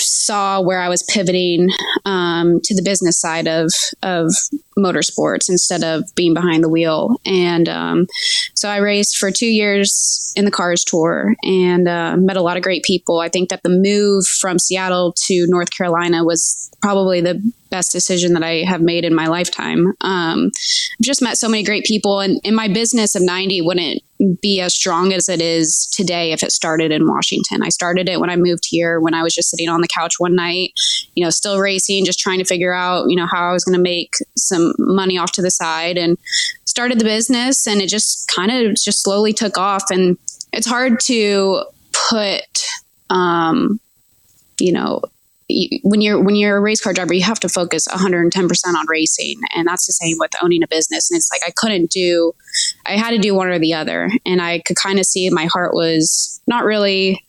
saw 0.02 0.62
where 0.62 0.82
I 0.82 0.90
was 0.90 1.04
pivoting 1.04 1.70
um, 2.06 2.60
to 2.64 2.76
the 2.76 2.82
business 2.82 3.20
side 3.20 3.48
of 3.48 3.72
of 4.04 4.32
motorsports 4.78 5.50
instead 5.50 5.84
of 5.84 6.04
being 6.16 6.34
behind 6.34 6.64
the 6.64 6.70
wheel. 6.70 7.18
And 7.26 7.68
um, 7.70 8.08
so 8.56 8.70
I 8.70 8.78
raced 8.78 9.18
for 9.18 9.32
two 9.32 9.48
years 9.48 10.34
in 10.36 10.46
the 10.46 10.52
Cars 10.52 10.84
Tour 10.84 11.36
and 11.44 11.88
uh, 11.88 12.18
met 12.18 12.38
a 12.38 12.42
lot 12.42 12.58
of 12.58 12.64
great 12.64 12.84
people. 12.84 13.20
I 13.20 13.30
think 13.30 13.50
that 13.50 13.64
the 13.64 13.70
move 13.70 14.26
from 14.26 14.60
Seattle 14.60 15.14
to 15.26 15.46
North 15.48 15.70
Carolina 15.76 16.24
was 16.24 16.70
probably 16.82 17.22
the 17.22 17.42
best 17.70 17.92
decision 17.92 18.34
that 18.34 18.44
I 18.44 18.64
have 18.64 18.82
made 18.82 19.06
in 19.06 19.14
my 19.14 19.28
lifetime. 19.28 19.94
Um, 20.02 20.52
I've 20.54 21.06
just 21.06 21.22
met 21.22 21.38
so 21.38 21.48
many 21.48 21.64
great 21.64 21.86
people, 21.86 22.20
and 22.20 22.40
in 22.44 22.56
my 22.56 22.68
business 22.68 23.16
of 23.16 23.22
90 23.22 23.62
wouldn't 23.62 24.02
be 24.42 24.62
as 24.62 24.76
strong 24.76 25.14
as 25.14 25.28
it 25.30 25.42
is 25.42 25.88
today 25.94 26.32
if 26.32 26.44
it 26.44 26.52
started 26.52 26.92
in 26.92 27.08
Washington. 27.08 27.64
I 27.64 27.70
started 27.70 28.08
it 28.10 28.20
when 28.20 28.30
I 28.30 28.36
moved 28.36 28.66
here, 28.68 29.00
when 29.00 29.14
I 29.14 29.24
was 29.24 29.34
just 29.34 29.50
sitting 29.50 29.70
on 29.70 29.82
the 29.82 29.88
couch 29.88 30.16
one 30.18 30.36
night, 30.36 30.72
you 31.16 31.24
know, 31.24 31.30
still 31.30 31.60
racing, 31.60 32.06
just 32.06 32.20
trying 32.20 32.40
to 32.40 32.46
figure 32.46 32.74
out, 32.74 33.10
you 33.10 33.16
know, 33.16 33.28
how 33.28 33.50
I 33.50 33.54
was 33.54 33.64
going 33.64 33.78
to 33.78 33.82
make 33.82 34.14
some 34.38 34.74
money 34.78 35.18
off 35.18 35.32
to 35.34 35.42
the 35.42 35.52
side 35.52 35.98
and 35.98 36.18
started 36.66 37.00
the 37.00 37.06
business 37.06 37.68
and 37.68 37.82
it 37.82 37.88
just 37.88 38.32
kind 38.34 38.52
of 38.52 38.76
just 38.76 39.04
slowly 39.04 39.34
took 39.34 39.58
off 39.58 39.84
and 39.90 40.18
it's 40.54 40.68
hard 40.68 41.00
to 41.02 41.64
put 42.10 42.64
um, 43.10 43.80
you 44.60 44.72
know 44.72 45.02
when 45.84 46.02
you're 46.02 46.22
when 46.22 46.36
you're 46.36 46.58
a 46.58 46.62
race 46.62 46.82
car 46.82 46.94
driver, 46.94 47.14
you 47.14 47.24
have 47.24 47.40
to 47.42 47.50
focus 47.50 47.88
110 47.90 48.48
percent 48.48 48.78
on 48.78 48.86
racing, 48.88 49.40
and 49.56 49.68
that's 49.68 49.86
the 49.86 49.94
same 49.94 50.18
with 50.20 50.32
owning 50.42 50.64
a 50.64 50.68
business. 50.68 51.10
And 51.10 51.18
it's 51.18 51.30
like 51.32 51.42
I 51.46 51.52
couldn't 51.56 51.92
do, 51.92 52.34
I 52.86 52.94
had 52.94 53.12
to 53.12 53.18
do 53.18 53.36
one 53.36 53.48
or 53.48 53.60
the 53.60 53.74
other, 53.74 54.10
and 54.26 54.42
I 54.42 54.60
could 54.60 54.78
kind 54.78 55.00
of 55.00 55.06
see 55.06 55.30
my 55.30 55.46
heart 55.46 55.74
was 55.74 56.42
not 56.48 56.64
really 56.64 57.24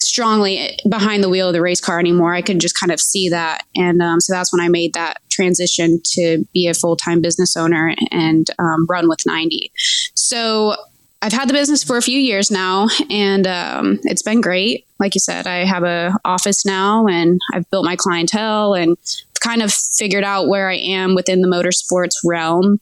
strongly 0.00 0.78
behind 0.88 1.22
the 1.22 1.28
wheel 1.28 1.48
of 1.48 1.52
the 1.52 1.60
race 1.60 1.80
car 1.80 1.98
anymore. 1.98 2.34
I 2.34 2.42
could 2.42 2.60
just 2.60 2.78
kind 2.78 2.92
of 2.92 3.00
see 3.00 3.28
that, 3.28 3.64
and 3.76 4.00
um, 4.02 4.20
so 4.20 4.32
that's 4.32 4.52
when 4.52 4.60
I 4.60 4.68
made 4.68 4.94
that 4.94 5.20
transition 5.30 6.00
to 6.14 6.44
be 6.52 6.66
a 6.66 6.74
full 6.74 6.96
time 6.96 7.20
business 7.20 7.56
owner 7.56 7.94
and 8.10 8.46
um, 8.58 8.86
run 8.88 9.08
with 9.08 9.20
90. 9.26 9.70
So 10.14 10.76
I've 11.20 11.32
had 11.32 11.48
the 11.48 11.52
business 11.52 11.82
for 11.82 11.96
a 11.96 12.02
few 12.02 12.18
years 12.18 12.50
now, 12.50 12.88
and 13.10 13.46
um, 13.46 13.98
it's 14.04 14.22
been 14.22 14.40
great. 14.40 14.86
Like 15.00 15.14
you 15.14 15.20
said, 15.20 15.46
I 15.46 15.64
have 15.64 15.82
a 15.82 16.16
office 16.24 16.64
now, 16.64 17.06
and 17.06 17.40
I've 17.52 17.68
built 17.70 17.84
my 17.84 17.96
clientele, 17.96 18.74
and 18.74 18.96
kind 19.40 19.62
of 19.62 19.72
figured 19.72 20.24
out 20.24 20.48
where 20.48 20.68
I 20.68 20.76
am 20.76 21.14
within 21.14 21.40
the 21.40 21.48
motorsports 21.48 22.14
realm. 22.24 22.80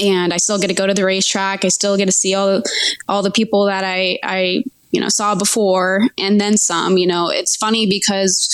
And 0.00 0.32
I 0.32 0.36
still 0.36 0.58
get 0.58 0.68
to 0.68 0.74
go 0.74 0.86
to 0.86 0.94
the 0.94 1.04
racetrack. 1.04 1.64
I 1.64 1.68
still 1.68 1.96
get 1.96 2.06
to 2.06 2.12
see 2.12 2.34
all 2.34 2.62
all 3.08 3.22
the 3.22 3.30
people 3.30 3.66
that 3.66 3.84
I 3.84 4.18
I 4.22 4.64
you 4.90 5.00
know 5.00 5.08
saw 5.08 5.34
before, 5.34 6.02
and 6.18 6.40
then 6.40 6.56
some. 6.56 6.96
You 6.96 7.06
know, 7.06 7.28
it's 7.28 7.56
funny 7.56 7.88
because 7.88 8.48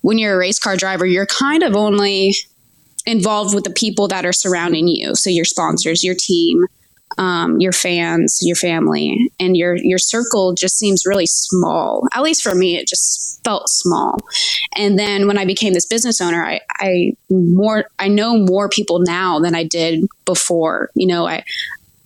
when 0.00 0.18
you're 0.18 0.34
a 0.34 0.38
race 0.38 0.58
car 0.58 0.76
driver, 0.76 1.06
you're 1.06 1.26
kind 1.26 1.62
of 1.62 1.76
only 1.76 2.34
involved 3.06 3.54
with 3.54 3.64
the 3.64 3.70
people 3.70 4.08
that 4.08 4.24
are 4.24 4.32
surrounding 4.32 4.88
you. 4.88 5.14
So 5.14 5.30
your 5.30 5.44
sponsors, 5.44 6.02
your 6.02 6.14
team 6.18 6.64
um, 7.18 7.60
your 7.60 7.72
fans, 7.72 8.38
your 8.42 8.56
family, 8.56 9.30
and 9.38 9.56
your 9.56 9.76
your 9.76 9.98
circle 9.98 10.54
just 10.54 10.78
seems 10.78 11.04
really 11.06 11.26
small. 11.26 12.06
At 12.14 12.22
least 12.22 12.42
for 12.42 12.54
me, 12.54 12.76
it 12.76 12.86
just 12.86 13.40
felt 13.44 13.68
small. 13.68 14.18
And 14.76 14.98
then 14.98 15.26
when 15.26 15.38
I 15.38 15.44
became 15.44 15.72
this 15.72 15.86
business 15.86 16.20
owner, 16.20 16.44
I, 16.44 16.60
I 16.78 17.12
more 17.28 17.86
I 17.98 18.08
know 18.08 18.38
more 18.38 18.68
people 18.68 19.00
now 19.00 19.38
than 19.40 19.54
I 19.54 19.64
did 19.64 20.04
before. 20.24 20.90
You 20.94 21.08
know, 21.08 21.26
I 21.26 21.44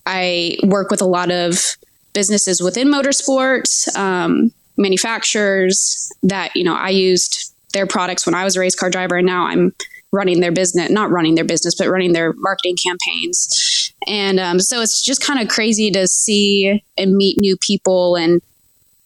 I 0.07 0.57
work 0.65 0.91
with 0.91 1.03
a 1.03 1.07
lot 1.07 1.31
of 1.31 1.77
businesses 2.13 2.63
within 2.63 2.89
motorsports, 2.89 3.95
um, 3.97 4.53
manufacturers 4.77 6.11
that 6.23 6.55
you 6.55 6.65
know 6.65 6.75
I 6.75 6.91
used 6.91 7.53
their 7.73 7.87
products 7.87 8.25
when 8.25 8.35
I 8.35 8.45
was 8.45 8.57
a 8.57 8.61
race 8.61 8.75
car 8.75 8.91
driver, 8.91 9.17
and 9.17 9.27
now 9.27 9.47
I'm 9.47 9.73
running 10.13 10.41
their 10.41 10.53
business, 10.53 10.91
not 10.91 11.11
running 11.11 11.35
their 11.35 11.45
business, 11.45 11.75
but 11.77 11.89
running 11.89 12.13
their 12.13 12.33
marketing 12.37 12.77
campaigns. 12.83 13.74
And 14.07 14.39
um, 14.39 14.61
so 14.61 14.81
it's 14.81 15.05
just 15.05 15.23
kind 15.23 15.41
of 15.41 15.49
crazy 15.49 15.91
to 15.93 16.07
see 16.07 16.83
and 16.97 17.15
meet 17.15 17.39
new 17.39 17.57
people. 17.57 18.17
And 18.17 18.41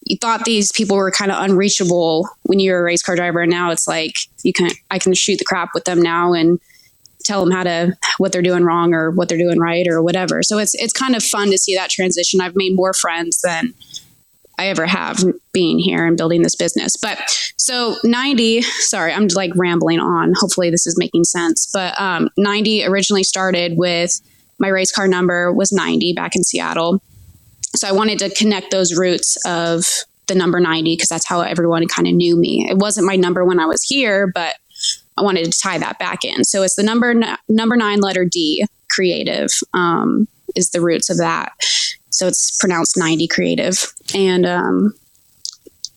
you 0.02 0.16
thought 0.16 0.44
these 0.44 0.72
people 0.72 0.96
were 0.96 1.10
kind 1.10 1.30
of 1.30 1.42
unreachable 1.42 2.28
when 2.44 2.58
you 2.58 2.72
were 2.72 2.80
a 2.80 2.82
race 2.82 3.02
car 3.02 3.16
driver. 3.16 3.40
And 3.40 3.50
now 3.50 3.70
it's 3.70 3.86
like 3.86 4.14
you 4.42 4.52
can, 4.52 4.70
I 4.90 4.98
can 4.98 5.14
shoot 5.14 5.38
the 5.38 5.44
crap 5.44 5.70
with 5.74 5.84
them 5.84 6.02
now 6.02 6.32
and 6.32 6.60
tell 7.24 7.44
them 7.44 7.52
how 7.52 7.64
to, 7.64 7.96
what 8.18 8.32
they're 8.32 8.42
doing 8.42 8.64
wrong 8.64 8.94
or 8.94 9.10
what 9.10 9.28
they're 9.28 9.38
doing 9.38 9.58
right 9.58 9.86
or 9.88 10.02
whatever. 10.02 10.42
So 10.42 10.58
it's, 10.58 10.74
it's 10.74 10.92
kind 10.92 11.14
of 11.14 11.22
fun 11.22 11.50
to 11.50 11.58
see 11.58 11.74
that 11.74 11.90
transition. 11.90 12.40
I've 12.40 12.56
made 12.56 12.74
more 12.74 12.94
friends 12.94 13.40
than 13.42 13.74
I 14.58 14.66
ever 14.68 14.86
have 14.86 15.22
being 15.52 15.78
here 15.78 16.04
and 16.04 16.16
building 16.16 16.42
this 16.42 16.56
business. 16.56 16.96
But 16.96 17.18
so 17.56 17.96
90, 18.02 18.62
sorry, 18.62 19.12
I'm 19.12 19.28
like 19.28 19.52
rambling 19.54 20.00
on. 20.00 20.32
Hopefully 20.36 20.70
this 20.70 20.86
is 20.86 20.98
making 20.98 21.24
sense. 21.24 21.70
But 21.72 21.98
um, 22.00 22.28
90 22.36 22.84
originally 22.84 23.22
started 23.22 23.74
with 23.76 24.20
my 24.58 24.68
race 24.68 24.92
car 24.92 25.08
number 25.08 25.52
was 25.52 25.72
90 25.72 26.12
back 26.14 26.34
in 26.34 26.42
Seattle. 26.42 27.02
So 27.76 27.86
I 27.86 27.92
wanted 27.92 28.18
to 28.20 28.30
connect 28.30 28.70
those 28.70 28.96
roots 28.96 29.36
of 29.46 29.84
the 30.26 30.34
number 30.34 30.60
90 30.60 30.94
because 30.94 31.08
that's 31.08 31.26
how 31.26 31.40
everyone 31.40 31.86
kind 31.86 32.08
of 32.08 32.14
knew 32.14 32.36
me. 32.36 32.66
It 32.68 32.78
wasn't 32.78 33.06
my 33.06 33.16
number 33.16 33.44
when 33.44 33.60
I 33.60 33.66
was 33.66 33.82
here, 33.82 34.26
but 34.26 34.56
I 35.16 35.22
wanted 35.22 35.50
to 35.50 35.58
tie 35.58 35.78
that 35.78 35.98
back 35.98 36.24
in. 36.24 36.44
So 36.44 36.62
it's 36.62 36.76
the 36.76 36.82
number 36.82 37.14
number 37.48 37.76
nine 37.76 38.00
letter 38.00 38.24
D 38.24 38.64
creative 38.90 39.48
um, 39.74 40.28
is 40.54 40.70
the 40.70 40.80
roots 40.80 41.10
of 41.10 41.18
that. 41.18 41.52
So 42.10 42.26
it's 42.26 42.56
pronounced 42.58 42.96
90 42.96 43.28
Creative. 43.28 43.92
And 44.14 44.46
um, 44.46 44.94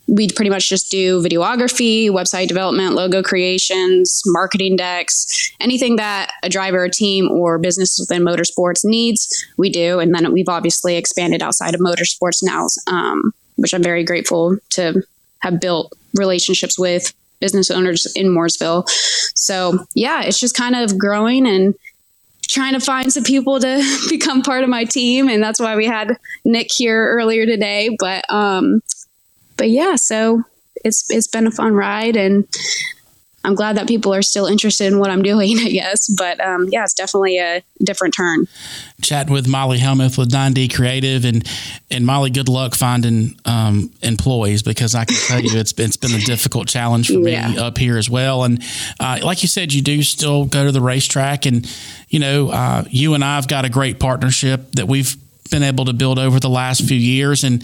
we 0.08 0.28
pretty 0.30 0.50
much 0.50 0.68
just 0.68 0.92
do 0.92 1.22
videography, 1.22 2.10
website 2.10 2.48
development, 2.48 2.96
logo 2.96 3.22
creations, 3.22 4.22
marketing 4.26 4.76
decks, 4.76 5.54
anything 5.60 5.96
that 5.96 6.32
a 6.44 6.50
driver, 6.50 6.84
a 6.84 6.90
team, 6.90 7.30
or 7.32 7.58
business 7.58 7.98
within 8.00 8.24
motorsports 8.24 8.84
needs, 8.84 9.46
we 9.58 9.70
do. 9.70 10.00
And 10.00 10.14
then 10.14 10.32
we've 10.34 10.50
obviously 10.50 10.98
expanded 10.98 11.42
outside 11.42 11.74
of 11.74 11.82
motorsports 11.82 12.40
now, 12.44 12.68
um, 12.88 13.32
which 13.56 13.74
I'm 13.74 13.84
very 13.84 14.04
grateful 14.04 14.58
to 14.72 15.02
have 15.40 15.60
built 15.60 15.94
relationships 16.16 16.78
with 16.78 17.14
business 17.40 17.72
owners 17.72 18.12
in 18.16 18.28
Mooresville. 18.28 18.88
So, 19.36 19.86
yeah, 19.96 20.24
it's 20.24 20.40
just 20.40 20.56
kind 20.56 20.76
of 20.76 20.98
growing 20.98 21.48
and 21.48 21.74
trying 22.52 22.74
to 22.74 22.80
find 22.80 23.12
some 23.12 23.24
people 23.24 23.60
to 23.60 24.00
become 24.10 24.42
part 24.42 24.64
of 24.64 24.70
my 24.70 24.84
team, 24.84 25.28
and 25.28 25.42
that's 25.42 25.60
why 25.60 25.76
we 25.76 25.86
had 25.86 26.18
Nick 26.46 26.68
here 26.72 27.08
earlier 27.10 27.46
today. 27.46 27.96
But 28.00 28.26
um, 28.30 28.82
but 29.62 29.70
yeah, 29.70 29.96
so 29.96 30.42
it's 30.84 31.06
it's 31.12 31.28
been 31.28 31.46
a 31.46 31.52
fun 31.52 31.76
ride, 31.76 32.18
and 32.18 32.48
I'm 33.44 33.54
glad 33.54 33.78
that 33.78 33.88
people 33.88 34.12
are 34.12 34.24
still 34.24 34.48
interested 34.48 34.92
in 34.92 34.98
what 34.98 35.12
I'm 35.12 35.22
doing, 35.32 35.60
I 35.60 35.70
guess. 35.70 36.10
But 36.10 36.44
um, 36.44 36.68
yeah, 36.72 36.82
it's 36.82 36.96
definitely 36.96 37.38
a 37.38 37.62
different 37.84 38.16
turn. 38.16 38.48
Chatting 39.04 39.32
with 39.32 39.48
Molly 39.48 39.78
Helmuth 39.78 40.18
with 40.18 40.32
9D 40.32 40.74
Creative, 40.74 41.26
and 41.26 41.48
and 41.92 42.08
Molly, 42.08 42.32
good 42.32 42.50
luck 42.50 42.74
finding 42.74 43.40
um, 43.46 43.92
employees 44.02 44.64
because 44.64 44.96
I 44.96 45.06
can 45.06 45.16
tell 45.28 45.40
you 45.40 45.60
it's 45.60 45.74
been, 45.74 45.90
it's 45.90 45.98
been 45.98 46.16
a 46.16 46.22
difficult 46.22 46.68
challenge 46.68 47.10
for 47.10 47.20
me 47.20 47.36
up 47.36 47.78
here 47.78 48.00
as 48.00 48.10
well. 48.10 48.44
And 48.44 48.64
uh, 49.00 49.20
like 49.22 49.44
you 49.44 49.48
said, 49.48 49.74
you 49.74 49.84
do 49.84 50.02
still 50.02 50.46
go 50.46 50.66
to 50.66 50.72
the 50.72 50.82
racetrack, 50.82 51.46
and 51.46 51.72
you 52.10 52.18
know, 52.18 52.50
uh, 52.50 52.84
you 52.90 53.14
and 53.14 53.24
I've 53.24 53.48
got 53.48 53.64
a 53.64 53.70
great 53.70 54.00
partnership 54.00 54.72
that 54.72 54.88
we've 54.88 55.16
been 55.52 55.62
able 55.62 55.86
to 55.86 55.94
build 55.94 56.18
over 56.18 56.40
the 56.40 56.50
last 56.50 56.88
few 56.88 56.98
years, 56.98 57.44
and 57.44 57.64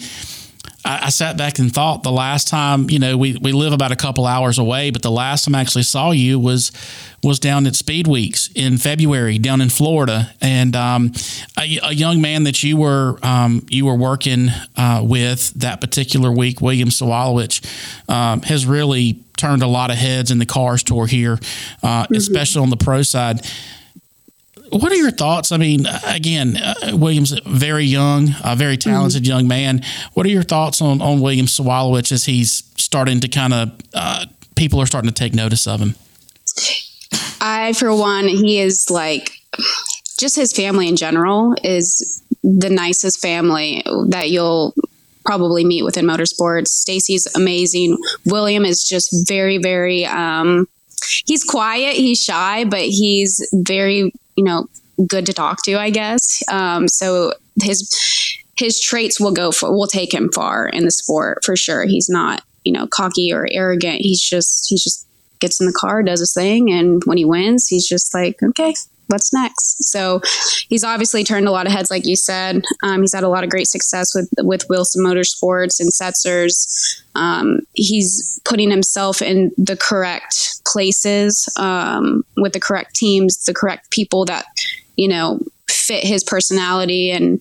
I, 0.84 1.06
I, 1.06 1.08
sat 1.10 1.36
back 1.36 1.58
and 1.58 1.72
thought 1.72 2.02
the 2.02 2.12
last 2.12 2.48
time, 2.48 2.88
you 2.90 2.98
know, 2.98 3.16
we, 3.16 3.36
we 3.36 3.52
live 3.52 3.72
about 3.72 3.92
a 3.92 3.96
couple 3.96 4.26
hours 4.26 4.58
away, 4.58 4.90
but 4.90 5.02
the 5.02 5.10
last 5.10 5.44
time 5.44 5.54
I 5.54 5.60
actually 5.60 5.82
saw 5.82 6.10
you 6.10 6.38
was 6.38 6.72
was 7.22 7.40
down 7.40 7.66
at 7.66 7.74
Speed 7.74 8.06
Weeks 8.06 8.48
in 8.54 8.78
February 8.78 9.38
down 9.38 9.60
in 9.60 9.70
Florida, 9.70 10.30
and 10.40 10.76
um, 10.76 11.12
a, 11.58 11.78
a, 11.82 11.92
young 11.92 12.20
man 12.20 12.44
that 12.44 12.62
you 12.62 12.76
were 12.76 13.18
um, 13.22 13.66
you 13.68 13.86
were 13.86 13.96
working 13.96 14.48
uh, 14.76 15.00
with 15.04 15.52
that 15.54 15.80
particular 15.80 16.30
week, 16.30 16.60
William 16.60 16.90
Sawalich, 16.90 17.64
um, 18.08 18.42
has 18.42 18.66
really 18.66 19.24
turned 19.36 19.62
a 19.62 19.66
lot 19.66 19.90
of 19.90 19.96
heads 19.96 20.30
in 20.30 20.38
the 20.38 20.46
cars 20.46 20.82
tour 20.82 21.06
here, 21.06 21.34
uh, 21.82 22.04
mm-hmm. 22.04 22.14
especially 22.14 22.62
on 22.62 22.70
the 22.70 22.76
pro 22.76 23.02
side 23.02 23.40
what 24.70 24.92
are 24.92 24.96
your 24.96 25.10
thoughts? 25.10 25.52
I 25.52 25.56
mean, 25.56 25.86
again, 26.06 26.56
uh, 26.56 26.96
Williams, 26.96 27.38
very 27.46 27.84
young, 27.84 28.34
a 28.44 28.56
very 28.56 28.76
mm-hmm. 28.76 28.90
talented 28.90 29.22
mm-hmm. 29.22 29.30
young 29.30 29.48
man. 29.48 29.82
What 30.14 30.26
are 30.26 30.30
your 30.30 30.42
thoughts 30.42 30.80
on 30.82 31.00
on 31.00 31.20
William 31.20 31.46
Sawalich 31.46 32.12
as 32.12 32.24
he's 32.24 32.64
starting 32.76 33.20
to 33.20 33.28
kind 33.28 33.54
of 33.54 33.72
uh, 33.94 34.26
people 34.56 34.80
are 34.80 34.86
starting 34.86 35.10
to 35.10 35.14
take 35.14 35.34
notice 35.34 35.66
of 35.66 35.80
him? 35.80 35.94
I, 37.40 37.72
for 37.74 37.94
one, 37.94 38.26
he 38.26 38.58
is 38.58 38.90
like 38.90 39.30
just 40.18 40.36
his 40.36 40.52
family 40.52 40.88
in 40.88 40.96
general 40.96 41.54
is 41.62 42.22
the 42.42 42.70
nicest 42.70 43.20
family 43.20 43.82
that 44.08 44.30
you'll 44.30 44.74
probably 45.24 45.64
meet 45.64 45.82
within 45.82 46.06
motorsports. 46.06 46.68
Stacy's 46.68 47.26
amazing. 47.36 47.96
William 48.26 48.64
is 48.64 48.86
just 48.88 49.28
very, 49.28 49.58
very. 49.58 50.04
Um, 50.06 50.66
he's 51.26 51.44
quiet. 51.44 51.96
He's 51.96 52.22
shy, 52.22 52.64
but 52.64 52.80
he's 52.80 53.48
very 53.52 54.12
you 54.38 54.44
know, 54.44 54.68
good 55.08 55.26
to 55.26 55.32
talk 55.32 55.64
to, 55.64 55.74
I 55.74 55.90
guess. 55.90 56.42
Um, 56.48 56.86
so 56.86 57.32
his 57.60 57.90
his 58.56 58.80
traits 58.80 59.20
will 59.20 59.32
go 59.32 59.50
for 59.50 59.72
will 59.72 59.88
take 59.88 60.14
him 60.14 60.30
far 60.32 60.68
in 60.68 60.84
the 60.84 60.92
sport 60.92 61.44
for 61.44 61.56
sure. 61.56 61.84
He's 61.84 62.08
not, 62.08 62.42
you 62.64 62.72
know, 62.72 62.86
cocky 62.86 63.32
or 63.32 63.48
arrogant. 63.50 64.00
He's 64.00 64.22
just 64.22 64.66
he's 64.68 64.84
just 64.84 65.06
gets 65.40 65.60
in 65.60 65.66
the 65.66 65.72
car, 65.72 66.04
does 66.04 66.20
his 66.20 66.32
thing, 66.32 66.70
and 66.70 67.02
when 67.04 67.18
he 67.18 67.24
wins, 67.24 67.66
he's 67.66 67.86
just 67.86 68.14
like, 68.14 68.40
okay, 68.42 68.74
what's 69.08 69.32
next? 69.32 69.90
So 69.90 70.20
he's 70.68 70.84
obviously 70.84 71.24
turned 71.24 71.48
a 71.48 71.50
lot 71.50 71.66
of 71.66 71.72
heads, 71.72 71.90
like 71.90 72.06
you 72.06 72.16
said. 72.16 72.62
Um, 72.82 73.00
he's 73.00 73.14
had 73.14 73.24
a 73.24 73.28
lot 73.28 73.44
of 73.44 73.50
great 73.50 73.66
success 73.66 74.14
with 74.14 74.30
with 74.38 74.68
Wilson 74.68 75.04
Motorsports 75.04 75.80
and 75.80 75.90
Setzers. 75.90 77.02
Um, 77.14 77.60
he's 77.72 78.40
putting 78.44 78.70
himself 78.70 79.20
in 79.20 79.50
the 79.56 79.76
correct 79.76 80.62
places 80.66 81.48
um, 81.56 82.24
with 82.36 82.52
the 82.52 82.60
correct 82.60 82.94
teams, 82.94 83.44
the 83.44 83.54
correct 83.54 83.90
people 83.90 84.24
that 84.26 84.46
you 84.96 85.08
know 85.08 85.40
fit 85.68 86.04
his 86.04 86.22
personality, 86.22 87.10
and 87.10 87.40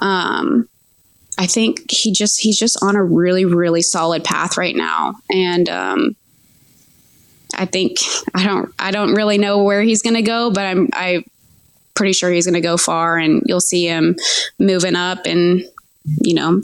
um, 0.00 0.68
I 1.38 1.46
think 1.46 1.90
he 1.90 2.12
just 2.12 2.40
he's 2.40 2.58
just 2.58 2.82
on 2.82 2.96
a 2.96 3.04
really 3.04 3.44
really 3.44 3.82
solid 3.82 4.24
path 4.24 4.56
right 4.56 4.76
now, 4.76 5.14
and 5.30 5.68
um, 5.68 6.16
I 7.60 7.66
think 7.66 7.98
I 8.34 8.46
don't 8.46 8.72
I 8.78 8.90
don't 8.90 9.14
really 9.14 9.36
know 9.36 9.62
where 9.62 9.82
he's 9.82 10.00
going 10.00 10.14
to 10.14 10.22
go, 10.22 10.50
but 10.50 10.64
I'm 10.64 10.88
I 10.94 11.24
pretty 11.94 12.14
sure 12.14 12.30
he's 12.30 12.46
going 12.46 12.54
to 12.54 12.62
go 12.62 12.78
far, 12.78 13.18
and 13.18 13.42
you'll 13.44 13.60
see 13.60 13.86
him 13.86 14.16
moving 14.58 14.96
up, 14.96 15.26
and 15.26 15.62
you 16.22 16.32
know, 16.32 16.62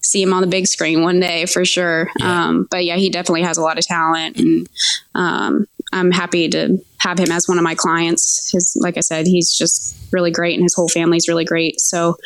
see 0.00 0.22
him 0.22 0.32
on 0.32 0.40
the 0.40 0.46
big 0.46 0.66
screen 0.66 1.02
one 1.02 1.20
day 1.20 1.44
for 1.44 1.66
sure. 1.66 2.08
Yeah. 2.18 2.46
Um, 2.46 2.66
but 2.70 2.86
yeah, 2.86 2.96
he 2.96 3.10
definitely 3.10 3.42
has 3.42 3.58
a 3.58 3.60
lot 3.60 3.76
of 3.76 3.84
talent, 3.84 4.38
and 4.38 4.68
um, 5.14 5.66
I'm 5.92 6.10
happy 6.10 6.48
to 6.48 6.82
have 7.02 7.18
him 7.18 7.32
as 7.32 7.48
one 7.48 7.58
of 7.58 7.64
my 7.64 7.74
clients. 7.74 8.50
His, 8.52 8.76
like 8.80 8.96
I 8.96 9.00
said, 9.00 9.26
he's 9.26 9.52
just 9.52 9.96
really 10.12 10.30
great, 10.30 10.54
and 10.54 10.62
his 10.62 10.74
whole 10.74 10.88
family's 10.88 11.28
really 11.28 11.44
great. 11.44 11.80
So 11.80 12.16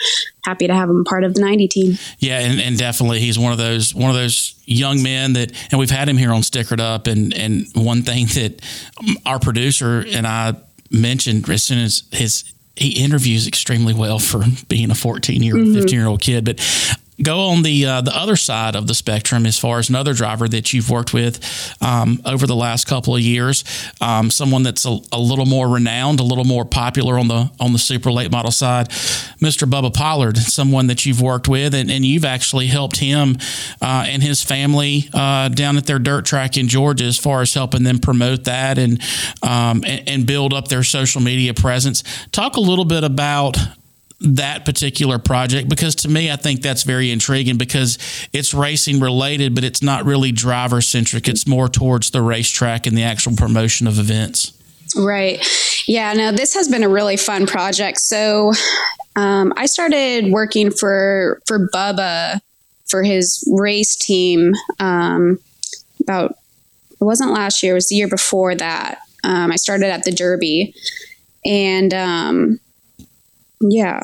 happy 0.44 0.66
to 0.66 0.74
have 0.74 0.90
him 0.90 1.04
part 1.04 1.24
of 1.24 1.34
the 1.34 1.40
90 1.40 1.68
team. 1.68 1.98
Yeah, 2.18 2.40
and, 2.40 2.60
and 2.60 2.76
definitely 2.76 3.20
he's 3.20 3.38
one 3.38 3.52
of 3.52 3.58
those 3.58 3.94
one 3.94 4.10
of 4.10 4.16
those 4.16 4.54
young 4.64 5.02
men 5.02 5.32
that, 5.32 5.52
and 5.70 5.78
we've 5.78 5.90
had 5.90 6.08
him 6.08 6.16
here 6.16 6.32
on 6.32 6.42
Stickered 6.42 6.80
Up, 6.80 7.06
and 7.06 7.32
and 7.34 7.66
one 7.74 8.02
thing 8.02 8.26
that 8.26 8.60
our 9.24 9.38
producer 9.38 10.04
and 10.06 10.26
I 10.26 10.54
mentioned 10.90 11.48
as 11.48 11.64
soon 11.64 11.78
as 11.78 12.02
his 12.12 12.52
he 12.76 13.02
interviews 13.02 13.46
extremely 13.46 13.94
well 13.94 14.18
for 14.18 14.42
being 14.68 14.90
a 14.90 14.94
14 14.94 15.42
year, 15.42 15.54
mm-hmm. 15.54 15.74
15 15.74 15.98
year 15.98 16.06
old 16.06 16.20
kid. 16.20 16.44
But 16.44 16.60
go 17.22 17.38
on 17.48 17.62
the 17.62 17.86
uh, 17.86 18.00
the 18.00 18.16
other 18.16 18.36
side 18.36 18.76
of 18.76 18.86
the 18.86 18.94
spectrum 18.94 19.46
as 19.46 19.58
far 19.58 19.78
as 19.78 19.88
another 19.88 20.12
driver 20.12 20.48
that 20.48 20.72
you've 20.72 20.90
worked 20.90 21.12
with 21.12 21.40
um, 21.80 22.20
over 22.24 22.46
the 22.46 22.54
last 22.54 22.86
couple 22.86 23.14
of 23.14 23.22
years, 23.22 23.64
um, 24.00 24.30
someone 24.30 24.62
that's 24.62 24.84
a, 24.84 24.98
a, 25.12 25.18
little 25.18 25.46
more 25.46 25.68
renowned, 25.68 26.20
a 26.20 26.22
little 26.22 26.44
more 26.44 26.64
popular 26.64 27.18
on 27.18 27.28
the 27.28 27.50
on 27.58 27.72
the 27.72 27.78
super 27.78 28.12
late 28.12 28.30
model 28.30 28.50
side, 28.50 28.88
Mr. 29.40 29.68
Bubba 29.68 29.92
Pollard, 29.92 30.36
someone 30.36 30.86
that 30.88 31.06
you've 31.06 31.20
worked 31.22 31.48
with, 31.48 31.74
and, 31.74 31.90
and 31.90 32.04
you've 32.04 32.24
actually 32.24 32.66
helped 32.66 32.98
him 32.98 33.36
uh, 33.80 34.04
and 34.06 34.22
his 34.22 34.42
family 34.42 35.08
uh, 35.14 35.48
down 35.48 35.76
at 35.76 35.86
their 35.86 35.98
dirt 35.98 36.26
track 36.26 36.56
in 36.56 36.68
Georgia 36.68 37.04
as 37.04 37.18
far 37.18 37.40
as 37.40 37.54
helping 37.54 37.82
them 37.82 37.98
promote 37.98 38.44
that 38.44 38.78
and, 38.78 39.00
um, 39.42 39.82
and 39.86 40.08
and 40.08 40.26
build 40.26 40.52
up 40.52 40.68
their 40.68 40.82
social 40.82 41.20
media 41.20 41.54
presence. 41.54 42.02
Talk 42.32 42.56
a 42.56 42.60
little 42.60 42.84
bit 42.84 43.04
about 43.04 43.56
that 44.20 44.64
particular 44.64 45.18
project 45.18 45.68
because 45.68 45.94
to 45.94 46.08
me 46.08 46.30
I 46.30 46.36
think 46.36 46.62
that's 46.62 46.84
very 46.84 47.10
intriguing 47.10 47.58
because 47.58 47.98
it's 48.32 48.54
racing 48.54 48.98
related 49.00 49.54
but 49.54 49.62
it's 49.62 49.82
not 49.82 50.06
really 50.06 50.32
driver 50.32 50.80
centric. 50.80 51.28
It's 51.28 51.46
more 51.46 51.68
towards 51.68 52.10
the 52.10 52.22
racetrack 52.22 52.86
and 52.86 52.96
the 52.96 53.02
actual 53.02 53.36
promotion 53.36 53.86
of 53.86 53.98
events. 53.98 54.52
Right. 54.96 55.46
Yeah 55.86 56.14
no 56.14 56.32
this 56.32 56.54
has 56.54 56.66
been 56.66 56.82
a 56.82 56.88
really 56.88 57.18
fun 57.18 57.46
project. 57.46 57.98
So 57.98 58.52
um, 59.16 59.52
I 59.56 59.66
started 59.66 60.32
working 60.32 60.70
for 60.70 61.42
for 61.46 61.68
Bubba 61.68 62.40
for 62.86 63.02
his 63.02 63.46
race 63.52 63.96
team 63.96 64.54
um, 64.78 65.38
about 66.00 66.38
it 66.98 67.04
wasn't 67.04 67.32
last 67.32 67.62
year 67.62 67.72
it 67.72 67.74
was 67.74 67.88
the 67.88 67.96
year 67.96 68.08
before 68.08 68.54
that. 68.54 68.98
Um, 69.24 69.52
I 69.52 69.56
started 69.56 69.90
at 69.90 70.04
the 70.04 70.12
Derby 70.12 70.74
and 71.44 71.92
um, 71.92 72.60
yeah. 73.60 74.00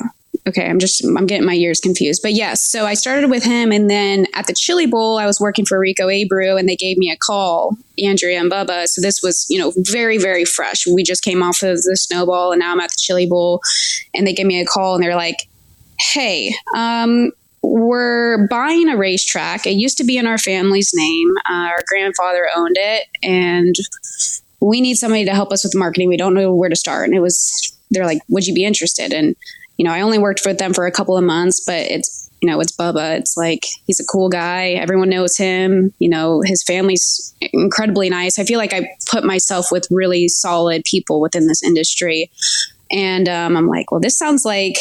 Okay, 0.48 0.68
I'm 0.68 0.80
just 0.80 1.04
I'm 1.04 1.26
getting 1.26 1.46
my 1.46 1.52
years 1.52 1.78
confused. 1.78 2.20
But 2.22 2.32
yes, 2.32 2.68
so 2.68 2.84
I 2.84 2.94
started 2.94 3.30
with 3.30 3.44
him 3.44 3.70
and 3.70 3.88
then 3.88 4.26
at 4.34 4.46
the 4.48 4.54
Chili 4.54 4.86
Bowl 4.86 5.18
I 5.18 5.26
was 5.26 5.38
working 5.38 5.64
for 5.64 5.78
Rico 5.78 6.08
Abreu 6.08 6.58
and 6.58 6.68
they 6.68 6.74
gave 6.74 6.96
me 6.96 7.10
a 7.10 7.16
call, 7.16 7.76
Andrea 8.02 8.40
and 8.40 8.50
Bubba. 8.50 8.88
So 8.88 9.00
this 9.00 9.20
was, 9.22 9.46
you 9.48 9.58
know, 9.58 9.72
very, 9.76 10.18
very 10.18 10.44
fresh. 10.44 10.84
We 10.86 11.04
just 11.04 11.22
came 11.22 11.42
off 11.42 11.62
of 11.62 11.76
the 11.82 11.96
snowball 11.96 12.50
and 12.50 12.58
now 12.58 12.72
I'm 12.72 12.80
at 12.80 12.90
the 12.90 12.96
Chili 12.98 13.26
Bowl 13.26 13.60
and 14.14 14.26
they 14.26 14.32
gave 14.32 14.46
me 14.46 14.60
a 14.60 14.66
call 14.66 14.94
and 14.94 15.04
they're 15.04 15.14
like, 15.14 15.36
Hey, 16.00 16.52
um, 16.74 17.30
we're 17.62 18.48
buying 18.48 18.88
a 18.88 18.96
racetrack. 18.96 19.66
It 19.66 19.74
used 19.74 19.96
to 19.98 20.04
be 20.04 20.18
in 20.18 20.26
our 20.26 20.38
family's 20.38 20.90
name. 20.94 21.28
Uh, 21.48 21.68
our 21.68 21.84
grandfather 21.86 22.48
owned 22.56 22.76
it, 22.76 23.06
and 23.22 23.74
we 24.60 24.80
need 24.80 24.96
somebody 24.96 25.24
to 25.24 25.34
help 25.34 25.52
us 25.52 25.62
with 25.62 25.74
marketing. 25.74 26.08
We 26.08 26.16
don't 26.16 26.34
know 26.34 26.52
where 26.54 26.68
to 26.68 26.76
start. 26.76 27.06
And 27.06 27.16
it 27.16 27.20
was 27.20 27.76
they're 27.92 28.06
like, 28.06 28.22
would 28.28 28.46
you 28.46 28.54
be 28.54 28.64
interested? 28.64 29.12
And, 29.12 29.36
you 29.76 29.84
know, 29.84 29.92
I 29.92 30.00
only 30.00 30.18
worked 30.18 30.42
with 30.44 30.58
them 30.58 30.74
for 30.74 30.86
a 30.86 30.92
couple 30.92 31.16
of 31.16 31.24
months, 31.24 31.62
but 31.64 31.80
it's, 31.90 32.30
you 32.40 32.50
know, 32.50 32.60
it's 32.60 32.72
Bubba. 32.72 33.18
It's 33.18 33.36
like, 33.36 33.66
he's 33.86 34.00
a 34.00 34.04
cool 34.04 34.28
guy. 34.28 34.70
Everyone 34.70 35.08
knows 35.08 35.36
him. 35.36 35.94
You 35.98 36.08
know, 36.08 36.42
his 36.44 36.62
family's 36.62 37.34
incredibly 37.52 38.10
nice. 38.10 38.38
I 38.38 38.44
feel 38.44 38.58
like 38.58 38.72
I 38.72 38.88
put 39.10 39.24
myself 39.24 39.70
with 39.70 39.86
really 39.90 40.28
solid 40.28 40.84
people 40.84 41.20
within 41.20 41.46
this 41.46 41.62
industry. 41.62 42.30
And 42.90 43.28
um, 43.28 43.56
I'm 43.56 43.68
like, 43.68 43.90
well, 43.90 44.00
this 44.00 44.18
sounds 44.18 44.44
like 44.44 44.76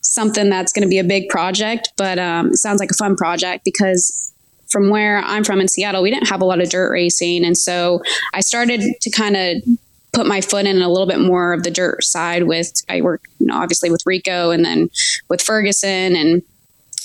something 0.00 0.48
that's 0.48 0.72
going 0.72 0.84
to 0.84 0.88
be 0.88 0.98
a 0.98 1.04
big 1.04 1.28
project, 1.28 1.92
but 1.96 2.18
um, 2.18 2.48
it 2.48 2.56
sounds 2.56 2.80
like 2.80 2.90
a 2.90 2.94
fun 2.94 3.16
project 3.16 3.64
because 3.64 4.32
from 4.68 4.90
where 4.90 5.18
I'm 5.18 5.44
from 5.44 5.60
in 5.60 5.68
Seattle, 5.68 6.02
we 6.02 6.10
didn't 6.10 6.28
have 6.28 6.40
a 6.40 6.44
lot 6.44 6.60
of 6.60 6.70
dirt 6.70 6.90
racing. 6.90 7.44
And 7.44 7.56
so 7.56 8.02
I 8.34 8.40
started 8.40 8.82
to 9.00 9.10
kind 9.10 9.36
of 9.36 9.62
put 10.16 10.26
my 10.26 10.40
foot 10.40 10.66
in 10.66 10.82
a 10.82 10.88
little 10.88 11.06
bit 11.06 11.20
more 11.20 11.52
of 11.52 11.62
the 11.62 11.70
dirt 11.70 12.02
side 12.02 12.44
with 12.44 12.72
I 12.88 13.00
work, 13.02 13.22
you 13.38 13.46
know, 13.46 13.56
obviously 13.56 13.90
with 13.90 14.02
Rico 14.06 14.50
and 14.50 14.64
then 14.64 14.90
with 15.28 15.40
Ferguson 15.40 16.16
and 16.16 16.42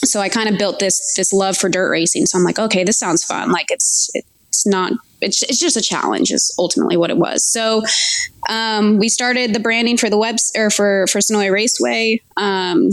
so 0.03 0.19
I 0.19 0.29
kind 0.29 0.49
of 0.49 0.57
built 0.57 0.79
this 0.79 1.13
this 1.15 1.31
love 1.31 1.55
for 1.55 1.69
dirt 1.69 1.91
racing. 1.91 2.25
So 2.25 2.39
I'm 2.39 2.43
like, 2.43 2.57
okay, 2.57 2.83
this 2.83 2.97
sounds 2.97 3.23
fun. 3.23 3.51
Like 3.51 3.69
it's 3.69 4.09
it's 4.15 4.65
not 4.65 4.93
it's, 5.21 5.43
it's 5.43 5.59
just 5.59 5.77
a 5.77 5.81
challenge 5.81 6.31
is 6.31 6.51
ultimately 6.57 6.97
what 6.97 7.11
it 7.11 7.17
was. 7.17 7.45
So 7.45 7.83
Um, 8.49 8.97
we 8.97 9.09
started 9.09 9.53
the 9.53 9.59
branding 9.59 9.97
for 9.97 10.09
the 10.09 10.17
web 10.17 10.37
or 10.55 10.69
for 10.69 11.05
for 11.07 11.19
Senoia 11.19 11.51
Raceway. 11.51 12.21
Um, 12.37 12.89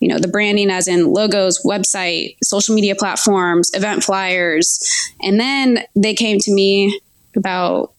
you 0.00 0.08
know, 0.08 0.18
the 0.18 0.28
branding 0.28 0.70
as 0.70 0.88
in 0.88 1.12
logos, 1.12 1.62
website, 1.64 2.36
social 2.42 2.74
media 2.74 2.96
platforms, 2.96 3.70
event 3.72 4.02
flyers, 4.02 4.80
and 5.20 5.38
then 5.38 5.84
they 5.94 6.14
came 6.14 6.38
to 6.40 6.52
me 6.52 7.00
about 7.36 7.92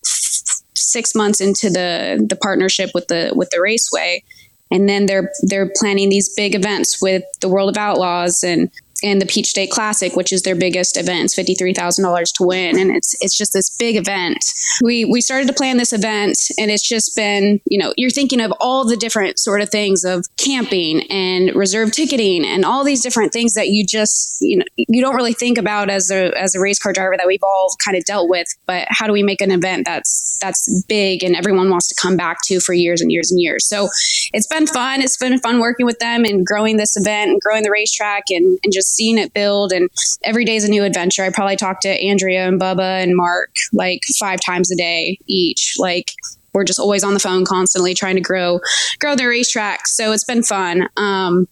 six 0.76 1.14
months 1.14 1.40
into 1.40 1.70
the 1.70 2.24
the 2.28 2.36
partnership 2.36 2.90
with 2.94 3.08
the 3.08 3.32
with 3.34 3.50
the 3.50 3.60
raceway. 3.60 4.22
And 4.70 4.88
then 4.88 5.06
they're 5.06 5.30
they're 5.42 5.70
planning 5.76 6.08
these 6.08 6.34
big 6.34 6.54
events 6.54 7.00
with 7.00 7.24
the 7.40 7.48
World 7.48 7.70
of 7.70 7.76
Outlaws 7.76 8.42
and 8.42 8.70
and 9.04 9.20
the 9.20 9.26
Peach 9.26 9.46
State 9.46 9.70
Classic, 9.70 10.16
which 10.16 10.32
is 10.32 10.42
their 10.42 10.56
biggest 10.56 10.96
event. 10.96 11.24
It's 11.26 11.34
fifty 11.34 11.54
three 11.54 11.74
thousand 11.74 12.04
dollars 12.04 12.32
to 12.32 12.44
win, 12.44 12.78
and 12.78 12.90
it's 12.90 13.14
it's 13.20 13.36
just 13.36 13.52
this 13.52 13.70
big 13.76 13.96
event. 13.96 14.44
We 14.82 15.04
we 15.04 15.20
started 15.20 15.46
to 15.48 15.52
plan 15.52 15.76
this 15.76 15.92
event, 15.92 16.36
and 16.58 16.70
it's 16.70 16.86
just 16.86 17.14
been 17.14 17.60
you 17.66 17.78
know 17.78 17.92
you're 17.96 18.10
thinking 18.10 18.40
of 18.40 18.52
all 18.60 18.88
the 18.88 18.96
different 18.96 19.38
sort 19.38 19.60
of 19.60 19.68
things 19.68 20.04
of 20.04 20.24
camping 20.36 21.02
and 21.10 21.54
reserve 21.54 21.92
ticketing 21.92 22.44
and 22.44 22.64
all 22.64 22.82
these 22.82 23.02
different 23.02 23.32
things 23.32 23.54
that 23.54 23.68
you 23.68 23.84
just 23.86 24.38
you 24.40 24.58
know 24.58 24.64
you 24.76 25.02
don't 25.02 25.14
really 25.14 25.34
think 25.34 25.58
about 25.58 25.90
as 25.90 26.10
a 26.10 26.36
as 26.40 26.54
a 26.54 26.60
race 26.60 26.78
car 26.78 26.92
driver 26.92 27.14
that 27.16 27.26
we've 27.26 27.42
all 27.42 27.74
kind 27.84 27.96
of 27.96 28.04
dealt 28.04 28.30
with. 28.30 28.46
But 28.66 28.88
how 28.90 29.06
do 29.06 29.12
we 29.12 29.22
make 29.22 29.42
an 29.42 29.50
event 29.50 29.84
that's 29.84 30.38
that's 30.40 30.84
big 30.88 31.22
and 31.22 31.36
everyone 31.36 31.68
wants 31.68 31.88
to 31.88 31.94
come 32.00 32.16
back 32.16 32.38
to 32.46 32.58
for 32.60 32.72
years 32.72 33.02
and 33.02 33.12
years 33.12 33.30
and 33.30 33.40
years? 33.40 33.68
So 33.68 33.88
it's 34.32 34.46
been 34.46 34.66
fun. 34.66 35.02
It's 35.02 35.18
been 35.18 35.38
fun 35.40 35.60
working 35.60 35.84
with 35.84 35.98
them 35.98 36.24
and 36.24 36.46
growing 36.46 36.78
this 36.78 36.96
event 36.96 37.30
and 37.32 37.40
growing 37.40 37.62
the 37.62 37.70
racetrack 37.70 38.24
and 38.30 38.58
and 38.62 38.72
just 38.72 38.93
seeing 38.94 39.18
it 39.18 39.32
build. 39.32 39.72
And 39.72 39.90
every 40.22 40.44
day 40.44 40.56
is 40.56 40.64
a 40.64 40.70
new 40.70 40.84
adventure. 40.84 41.22
I 41.22 41.30
probably 41.30 41.56
talk 41.56 41.80
to 41.80 41.88
Andrea 41.88 42.46
and 42.46 42.60
Bubba 42.60 43.02
and 43.02 43.16
Mark 43.16 43.54
like 43.72 44.00
five 44.18 44.40
times 44.40 44.70
a 44.70 44.76
day 44.76 45.18
each. 45.26 45.74
Like 45.78 46.12
we're 46.52 46.64
just 46.64 46.78
always 46.78 47.04
on 47.04 47.14
the 47.14 47.20
phone 47.20 47.44
constantly 47.44 47.94
trying 47.94 48.14
to 48.14 48.20
grow 48.20 48.60
grow 49.00 49.16
the 49.16 49.26
racetrack. 49.26 49.86
So 49.86 50.12
it's 50.12 50.24
been 50.24 50.42
fun. 50.42 50.88
Um, 50.96 51.48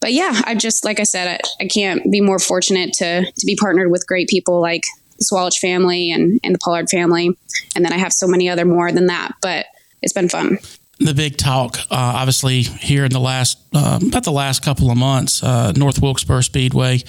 but 0.00 0.12
yeah, 0.12 0.42
I 0.44 0.56
just 0.56 0.84
like 0.84 0.98
I 0.98 1.04
said, 1.04 1.40
I, 1.60 1.64
I, 1.64 1.68
can't 1.68 2.10
be 2.10 2.20
more 2.20 2.40
fortunate 2.40 2.92
to 2.94 3.22
to 3.24 3.46
be 3.46 3.56
partnered 3.56 3.90
with 3.90 4.06
great 4.08 4.28
people 4.28 4.60
like 4.60 4.82
the 5.18 5.24
Sawalich 5.24 5.58
family 5.58 6.10
and 6.10 6.40
and 6.42 6.54
the 6.54 6.58
Pollard 6.58 6.88
family, 6.90 7.38
and 7.76 7.84
then 7.84 7.92
I 7.92 7.98
have 7.98 8.12
so 8.12 8.26
many 8.26 8.48
other 8.48 8.64
more 8.64 8.90
than 8.90 9.06
that. 9.06 9.32
But 9.40 9.66
it's 10.02 10.12
been 10.12 10.28
fun 10.28 10.58
the 11.04 11.14
big 11.14 11.36
talk, 11.36 11.78
uh, 11.78 11.84
obviously, 11.90 12.62
here 12.62 13.04
in 13.04 13.10
the 13.10 13.20
last 13.20 13.58
uh, 13.74 13.98
about 14.06 14.24
the 14.24 14.32
last 14.32 14.62
couple 14.62 14.90
of 14.90 14.98
months, 14.98 15.42
uh, 15.42 15.72
North 15.72 16.00
Wilkesboro 16.02 16.42
Speedway 16.42 17.00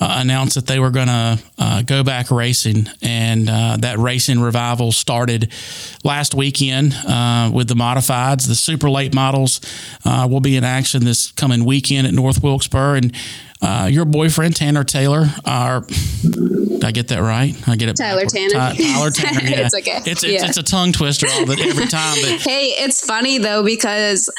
uh, 0.00 0.16
announced 0.20 0.54
that 0.54 0.66
they 0.66 0.78
were 0.78 0.90
going 0.90 1.06
to 1.06 1.38
uh, 1.58 1.82
go 1.82 2.04
back 2.04 2.30
racing, 2.30 2.86
and 3.02 3.48
uh, 3.48 3.78
that 3.78 3.98
racing 3.98 4.40
revival 4.40 4.92
started 4.92 5.50
last 6.04 6.34
weekend 6.34 6.92
with 7.54 7.68
the 7.68 7.74
modifieds. 7.74 8.46
The 8.46 8.54
super 8.54 8.90
late 8.90 9.14
models 9.14 9.60
will 10.04 10.40
be 10.40 10.56
in 10.56 10.64
action 10.64 11.04
this 11.04 11.32
coming 11.32 11.64
weekend 11.64 12.06
at 12.06 12.12
North 12.12 12.42
Wilkesboro, 12.42 12.94
and 12.94 13.16
uh, 13.62 13.88
your 13.90 14.04
boyfriend 14.04 14.56
Tanner 14.56 14.84
Taylor, 14.84 15.26
are 15.44 15.84
I 16.82 16.92
get 16.92 17.08
that 17.08 17.20
right? 17.20 17.54
I 17.68 17.76
get 17.76 17.88
it. 17.88 17.96
Tyler 17.96 18.24
Tanner. 18.24 18.54
Ty, 18.54 18.74
Tyler 18.76 19.10
Tanner. 19.10 19.40
Yeah. 19.50 19.66
it's 19.66 19.74
okay. 19.74 19.96
It's, 19.98 20.22
it's, 20.22 20.24
yeah. 20.24 20.46
it's, 20.46 20.56
a 20.56 20.62
tongue 20.62 20.92
twister 20.92 21.26
all 21.30 21.44
the, 21.44 21.60
every 21.60 21.86
time. 21.86 22.16
But. 22.22 22.40
hey, 22.40 22.66
it's 22.78 23.04
funny 23.04 23.38
though 23.38 23.64
because 23.64 24.32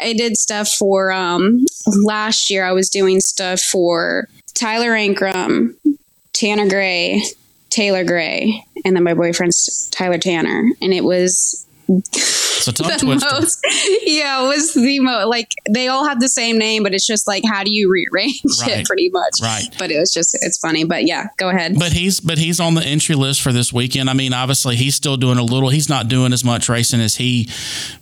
I 0.00 0.12
did 0.12 0.36
stuff 0.36 0.68
for 0.68 1.10
um, 1.12 1.64
last 1.86 2.50
year. 2.50 2.64
I 2.64 2.72
was 2.72 2.90
doing 2.90 3.20
stuff 3.20 3.60
for 3.60 4.28
Tyler 4.54 4.90
Ankrum, 4.90 5.74
Tanner 6.32 6.68
Gray, 6.68 7.22
Taylor 7.70 8.04
Gray, 8.04 8.64
and 8.84 8.96
then 8.96 9.04
my 9.04 9.14
boyfriend's 9.14 9.88
Tyler 9.90 10.18
Tanner, 10.18 10.64
and 10.80 10.92
it 10.92 11.04
was 11.04 11.65
it's 11.88 12.68
a 12.68 12.72
tongue 12.72 12.98
twister. 12.98 13.28
Most, 13.32 13.60
yeah, 14.02 14.44
it 14.44 14.48
was 14.48 14.74
the 14.74 15.00
most 15.00 15.28
like 15.28 15.50
they 15.70 15.88
all 15.88 16.06
have 16.06 16.20
the 16.20 16.28
same 16.28 16.58
name, 16.58 16.82
but 16.82 16.94
it's 16.94 17.06
just 17.06 17.26
like 17.26 17.44
how 17.46 17.64
do 17.64 17.72
you 17.72 17.90
rearrange 17.90 18.40
right. 18.60 18.80
it 18.80 18.86
pretty 18.86 19.10
much. 19.10 19.34
Right. 19.42 19.64
But 19.78 19.90
it 19.90 19.98
was 19.98 20.12
just 20.12 20.36
it's 20.40 20.58
funny. 20.58 20.84
But 20.84 21.06
yeah, 21.06 21.28
go 21.36 21.48
ahead. 21.48 21.78
But 21.78 21.92
he's 21.92 22.20
but 22.20 22.38
he's 22.38 22.60
on 22.60 22.74
the 22.74 22.82
entry 22.82 23.14
list 23.14 23.42
for 23.42 23.52
this 23.52 23.72
weekend. 23.72 24.10
I 24.10 24.12
mean, 24.12 24.32
obviously 24.32 24.76
he's 24.76 24.94
still 24.94 25.16
doing 25.16 25.38
a 25.38 25.42
little 25.42 25.68
he's 25.68 25.88
not 25.88 26.08
doing 26.08 26.32
as 26.32 26.44
much 26.44 26.68
racing 26.68 27.00
as 27.00 27.16
he 27.16 27.48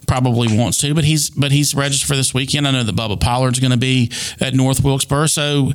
probably 0.06 0.56
wants 0.56 0.78
to, 0.78 0.94
but 0.94 1.04
he's 1.04 1.30
but 1.30 1.52
he's 1.52 1.74
registered 1.74 2.08
for 2.08 2.16
this 2.16 2.32
weekend. 2.32 2.66
I 2.66 2.70
know 2.70 2.82
that 2.82 2.94
Bubba 2.94 3.20
Pollard's 3.20 3.60
gonna 3.60 3.76
be 3.76 4.10
at 4.40 4.54
North 4.54 4.82
Wilkesboro. 4.82 5.26
So 5.26 5.72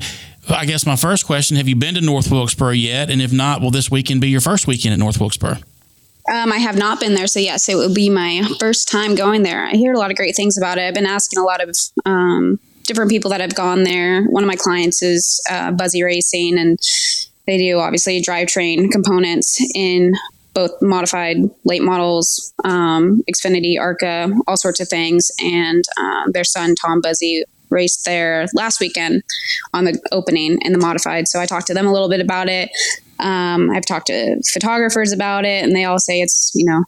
I 0.50 0.66
guess 0.66 0.86
my 0.86 0.96
first 0.96 1.26
question, 1.26 1.58
have 1.58 1.68
you 1.68 1.76
been 1.76 1.96
to 1.96 2.02
North 2.02 2.32
Wilkesboro 2.32 2.72
yet? 2.72 3.10
And 3.10 3.22
if 3.22 3.32
not, 3.32 3.62
will 3.62 3.72
this 3.72 3.92
weekend 3.92 4.22
be 4.22 4.30
your 4.30 4.42
first 4.42 4.68
weekend 4.68 4.94
at 4.94 5.00
North 5.00 5.20
Wilkesboro? 5.20 5.58
Um, 6.32 6.52
I 6.52 6.58
have 6.58 6.78
not 6.78 7.00
been 7.00 7.16
there, 7.16 7.28
so 7.28 7.40
yes, 7.40 7.68
it 7.70 7.76
would 7.76 7.96
be 7.96 8.10
my 8.10 8.48
first 8.60 8.88
time 8.88 9.16
going 9.16 9.44
there. 9.44 9.66
I 9.66 9.72
hear 9.72 9.94
a 9.94 9.98
lot 9.98 10.12
of 10.12 10.18
great 10.18 10.36
things 10.36 10.58
about 10.58 10.78
it. 10.78 10.82
I've 10.82 10.94
been 10.94 11.06
asking 11.06 11.40
a 11.40 11.44
lot 11.44 11.62
of 11.62 11.76
um, 12.06 12.60
different 12.84 13.10
people 13.10 13.32
that 13.32 13.42
have 13.42 13.56
gone 13.56 13.84
there. 13.84 14.24
One 14.26 14.44
of 14.44 14.48
my 14.48 14.56
clients 14.56 15.02
is 15.02 15.42
uh, 15.50 15.72
Buzzy 15.72 16.04
Racing, 16.04 16.58
and 16.60 16.78
they 17.48 17.58
do 17.58 17.80
obviously 17.80 18.22
drivetrain 18.22 18.92
components 18.92 19.60
in 19.74 20.14
both 20.54 20.72
modified 20.82 21.38
late 21.64 21.84
models, 21.84 22.54
um, 22.64 23.24
Xfinity, 23.32 23.80
ARCA, 23.80 24.32
all 24.48 24.58
sorts 24.58 24.80
of 24.80 24.88
things. 24.88 25.32
And 25.42 25.84
uh, 25.98 26.32
their 26.32 26.44
son 26.44 26.76
Tom 26.76 27.02
Buzzy 27.02 27.44
raced 27.70 28.06
there 28.06 28.48
last 28.54 28.80
weekend 28.80 29.24
on 29.74 29.86
the 29.86 30.00
opening 30.12 30.60
in 30.62 30.74
the 30.74 30.80
modified. 30.80 31.28
So 31.28 31.40
I 31.40 31.46
talked 31.46 31.68
to 31.68 31.74
them 31.74 31.88
a 31.88 31.92
little 31.94 32.10
bit 32.10 32.22
about 32.22 32.50
it. 32.50 32.70
Um, 33.20 33.70
I've 33.72 33.86
talked 33.86 34.08
to 34.08 34.42
photographers 34.54 35.12
about 35.12 35.46
it, 35.46 35.64
and 35.64 35.76
they 35.76 35.86
all 35.86 36.00
say 36.00 36.22
it's 36.22 36.52
you 36.56 36.66
know 36.66 36.84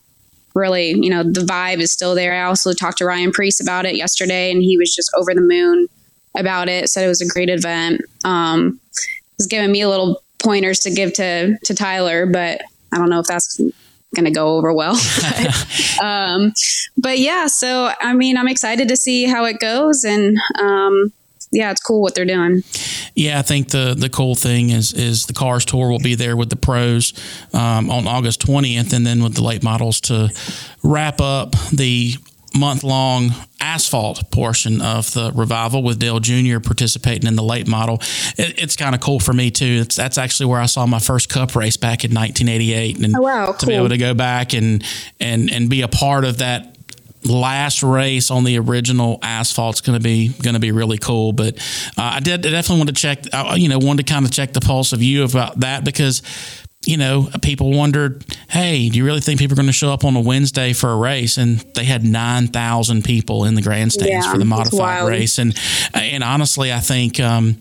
really 0.53 0.89
you 0.89 1.09
know 1.09 1.23
the 1.23 1.41
vibe 1.41 1.79
is 1.79 1.91
still 1.91 2.15
there. 2.15 2.33
I 2.33 2.43
also 2.43 2.73
talked 2.73 2.99
to 2.99 3.05
Ryan 3.05 3.31
Preece 3.31 3.61
about 3.61 3.85
it 3.85 3.95
yesterday, 3.95 4.51
and 4.51 4.61
he 4.61 4.77
was 4.77 4.93
just 4.93 5.09
over 5.17 5.33
the 5.33 5.41
moon 5.41 5.87
about 6.37 6.69
it. 6.69 6.89
Said 6.89 7.05
it 7.05 7.09
was 7.09 7.21
a 7.21 7.27
great 7.27 7.49
event. 7.49 8.01
Um, 8.23 8.79
was 9.37 9.47
giving 9.47 9.71
me 9.71 9.81
a 9.81 9.89
little 9.89 10.21
pointers 10.39 10.79
to 10.81 10.91
give 10.91 11.13
to 11.13 11.57
to 11.57 11.73
Tyler, 11.75 12.25
but 12.25 12.61
I 12.93 12.97
don't 12.97 13.09
know 13.09 13.19
if 13.19 13.27
that's 13.27 13.59
going 14.15 14.25
to 14.25 14.31
go 14.31 14.57
over 14.57 14.73
well. 14.73 14.93
but, 15.21 16.03
um, 16.03 16.53
but 16.97 17.19
yeah, 17.19 17.47
so 17.47 17.91
I 18.01 18.13
mean, 18.13 18.37
I'm 18.37 18.47
excited 18.47 18.87
to 18.89 18.97
see 18.97 19.25
how 19.25 19.45
it 19.45 19.59
goes, 19.59 20.03
and 20.03 20.37
um, 20.59 21.11
yeah, 21.51 21.71
it's 21.71 21.81
cool 21.81 22.01
what 22.01 22.15
they're 22.15 22.25
doing. 22.25 22.63
Yeah, 23.15 23.39
I 23.39 23.41
think 23.41 23.69
the 23.69 23.95
the 23.97 24.09
cool 24.09 24.35
thing 24.35 24.69
is 24.69 24.93
is 24.93 25.25
the 25.25 25.33
Cars 25.33 25.65
Tour 25.65 25.89
will 25.89 25.99
be 25.99 26.15
there 26.15 26.37
with 26.37 26.49
the 26.49 26.55
pros 26.55 27.13
um, 27.53 27.89
on 27.89 28.07
August 28.07 28.45
20th, 28.45 28.93
and 28.93 29.05
then 29.05 29.21
with 29.21 29.35
the 29.35 29.43
late 29.43 29.63
models 29.63 29.99
to 30.01 30.29
wrap 30.83 31.19
up 31.19 31.55
the 31.71 32.15
month 32.53 32.83
long 32.83 33.29
asphalt 33.61 34.29
portion 34.31 34.81
of 34.81 35.13
the 35.13 35.31
revival 35.33 35.83
with 35.83 35.99
Dale 35.99 36.19
Jr. 36.19 36.59
participating 36.59 37.27
in 37.27 37.35
the 37.35 37.43
late 37.43 37.67
model. 37.67 37.95
It, 38.37 38.61
it's 38.61 38.75
kind 38.75 38.93
of 38.93 39.01
cool 39.01 39.19
for 39.19 39.33
me 39.33 39.51
too. 39.51 39.81
It's, 39.83 39.95
that's 39.95 40.17
actually 40.17 40.47
where 40.47 40.59
I 40.59 40.65
saw 40.65 40.85
my 40.85 40.99
first 40.99 41.29
cup 41.29 41.55
race 41.55 41.77
back 41.77 42.03
in 42.03 42.13
1988, 42.13 42.99
and 42.99 43.15
oh, 43.15 43.21
wow, 43.21 43.51
to 43.51 43.65
cool. 43.65 43.67
be 43.67 43.75
able 43.75 43.89
to 43.89 43.97
go 43.97 44.13
back 44.13 44.53
and 44.53 44.83
and 45.19 45.49
and 45.49 45.69
be 45.69 45.81
a 45.81 45.87
part 45.87 46.25
of 46.25 46.39
that 46.39 46.70
last 47.23 47.83
race 47.83 48.31
on 48.31 48.43
the 48.43 48.57
original 48.59 49.19
asphalt. 49.21 49.41
asphalt's 49.51 49.81
going 49.81 49.99
to 49.99 50.03
be 50.03 50.29
going 50.29 50.53
to 50.53 50.59
be 50.59 50.71
really 50.71 50.97
cool. 50.97 51.33
But 51.33 51.57
uh, 51.97 52.13
I 52.15 52.19
did 52.19 52.45
I 52.45 52.51
definitely 52.51 52.77
want 52.77 52.89
to 52.89 52.95
check. 52.95 53.23
Uh, 53.31 53.55
you 53.57 53.69
know, 53.69 53.79
wanted 53.79 54.07
to 54.07 54.13
kind 54.13 54.25
of 54.25 54.31
check 54.31 54.53
the 54.53 54.61
pulse 54.61 54.93
of 54.93 55.01
you 55.01 55.23
about 55.23 55.59
that 55.59 55.83
because 55.83 56.21
you 56.85 56.97
know, 56.97 57.29
people 57.43 57.71
wondered, 57.71 58.25
hey, 58.49 58.89
do 58.89 58.97
you 58.97 59.05
really 59.05 59.19
think 59.19 59.39
people 59.39 59.53
are 59.53 59.55
going 59.55 59.67
to 59.67 59.71
show 59.73 59.93
up 59.93 60.03
on 60.03 60.15
a 60.15 60.19
Wednesday 60.19 60.73
for 60.73 60.89
a 60.89 60.95
race? 60.95 61.37
And 61.37 61.59
they 61.75 61.83
had 61.83 62.03
9,000 62.03 63.03
people 63.03 63.45
in 63.45 63.53
the 63.53 63.61
grandstands 63.61 64.25
yeah, 64.25 64.31
for 64.31 64.39
the 64.39 64.45
modified 64.45 65.07
race. 65.07 65.37
And, 65.37 65.55
and 65.93 66.23
honestly, 66.23 66.73
I 66.73 66.79
think, 66.79 67.19
um, 67.19 67.59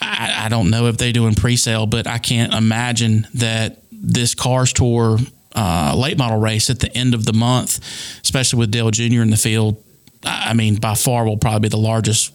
I, 0.00 0.46
I, 0.46 0.48
don't 0.48 0.70
know 0.70 0.86
if 0.86 0.96
they 0.96 1.12
do 1.12 1.26
in 1.26 1.34
pre-sale, 1.34 1.86
but 1.86 2.06
I 2.06 2.16
can't 2.16 2.54
imagine 2.54 3.26
that 3.34 3.82
this 3.92 4.34
Cars 4.34 4.72
Tour 4.72 5.18
uh, 5.56 5.94
late 5.96 6.18
model 6.18 6.38
race 6.38 6.70
at 6.70 6.80
the 6.80 6.94
end 6.96 7.14
of 7.14 7.24
the 7.24 7.32
month, 7.32 7.78
especially 8.22 8.58
with 8.58 8.70
Dale 8.70 8.90
Jr. 8.90 9.22
in 9.22 9.30
the 9.30 9.36
field, 9.36 9.82
I 10.22 10.54
mean, 10.54 10.76
by 10.76 10.94
far 10.94 11.24
will 11.24 11.36
probably 11.36 11.60
be 11.60 11.68
the 11.68 11.78
largest 11.78 12.32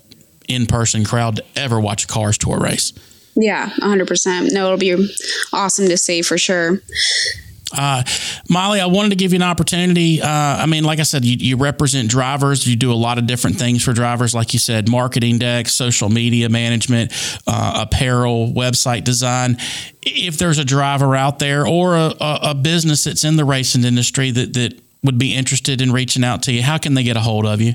in 0.48 0.66
person 0.66 1.06
crowd 1.06 1.38
to 1.38 1.44
ever 1.56 1.80
watch 1.80 2.06
a 2.06 2.08
Cars 2.08 2.38
Tour 2.38 2.60
race. 2.60 2.94
Yeah, 3.36 3.70
100%. 3.82 4.52
No, 4.52 4.66
it'll 4.66 4.78
be 4.78 5.10
awesome 5.54 5.88
to 5.88 5.98
see 5.98 6.22
for 6.22 6.38
sure. 6.38 6.82
Uh, 7.74 8.04
Molly, 8.50 8.80
I 8.80 8.86
wanted 8.86 9.10
to 9.10 9.16
give 9.16 9.34
you 9.34 9.38
an 9.38 9.44
opportunity. 9.44 10.22
Uh, 10.22 10.28
I 10.28 10.66
mean, 10.66 10.84
like 10.84 11.00
I 11.00 11.04
said, 11.04 11.26
you, 11.26 11.38
you, 11.38 11.58
represent 11.58 12.10
drivers. 12.10 12.68
You 12.68 12.76
do 12.76 12.92
a 12.92 12.96
lot 12.96 13.18
of 13.18 13.28
different 13.28 13.58
things 13.58 13.84
for 13.84 13.94
drivers, 13.94 14.34
like 14.34 14.54
you 14.54 14.60
said, 14.60 14.90
marketing 14.90 15.38
decks, 15.38 15.74
social 15.74 16.10
media 16.10 16.50
management, 16.50 17.12
uh, 17.48 17.86
apparel, 17.88 18.52
website 18.52 19.04
design. 19.04 19.58
If 20.02 20.38
there's 20.38 20.58
a 20.58 20.66
driver 20.66 21.16
out 21.16 21.40
there 21.40 21.68
or 21.68 21.96
a, 21.96 22.14
a, 22.20 22.56
business 22.56 23.04
that's 23.04 23.24
in 23.24 23.36
the 23.36 23.46
racing 23.46 23.84
industry 23.84 24.32
that, 24.32 24.54
that 24.54 24.80
would 25.04 25.18
be 25.18 25.34
interested 25.36 25.82
in 25.82 25.92
reaching 25.92 26.24
out 26.24 26.44
to 26.44 26.52
you, 26.52 26.62
how 26.64 26.78
can 26.78 26.94
they 26.94 27.04
get 27.04 27.18
a 27.18 27.22
hold 27.22 27.46
of 27.46 27.62
you? 27.62 27.74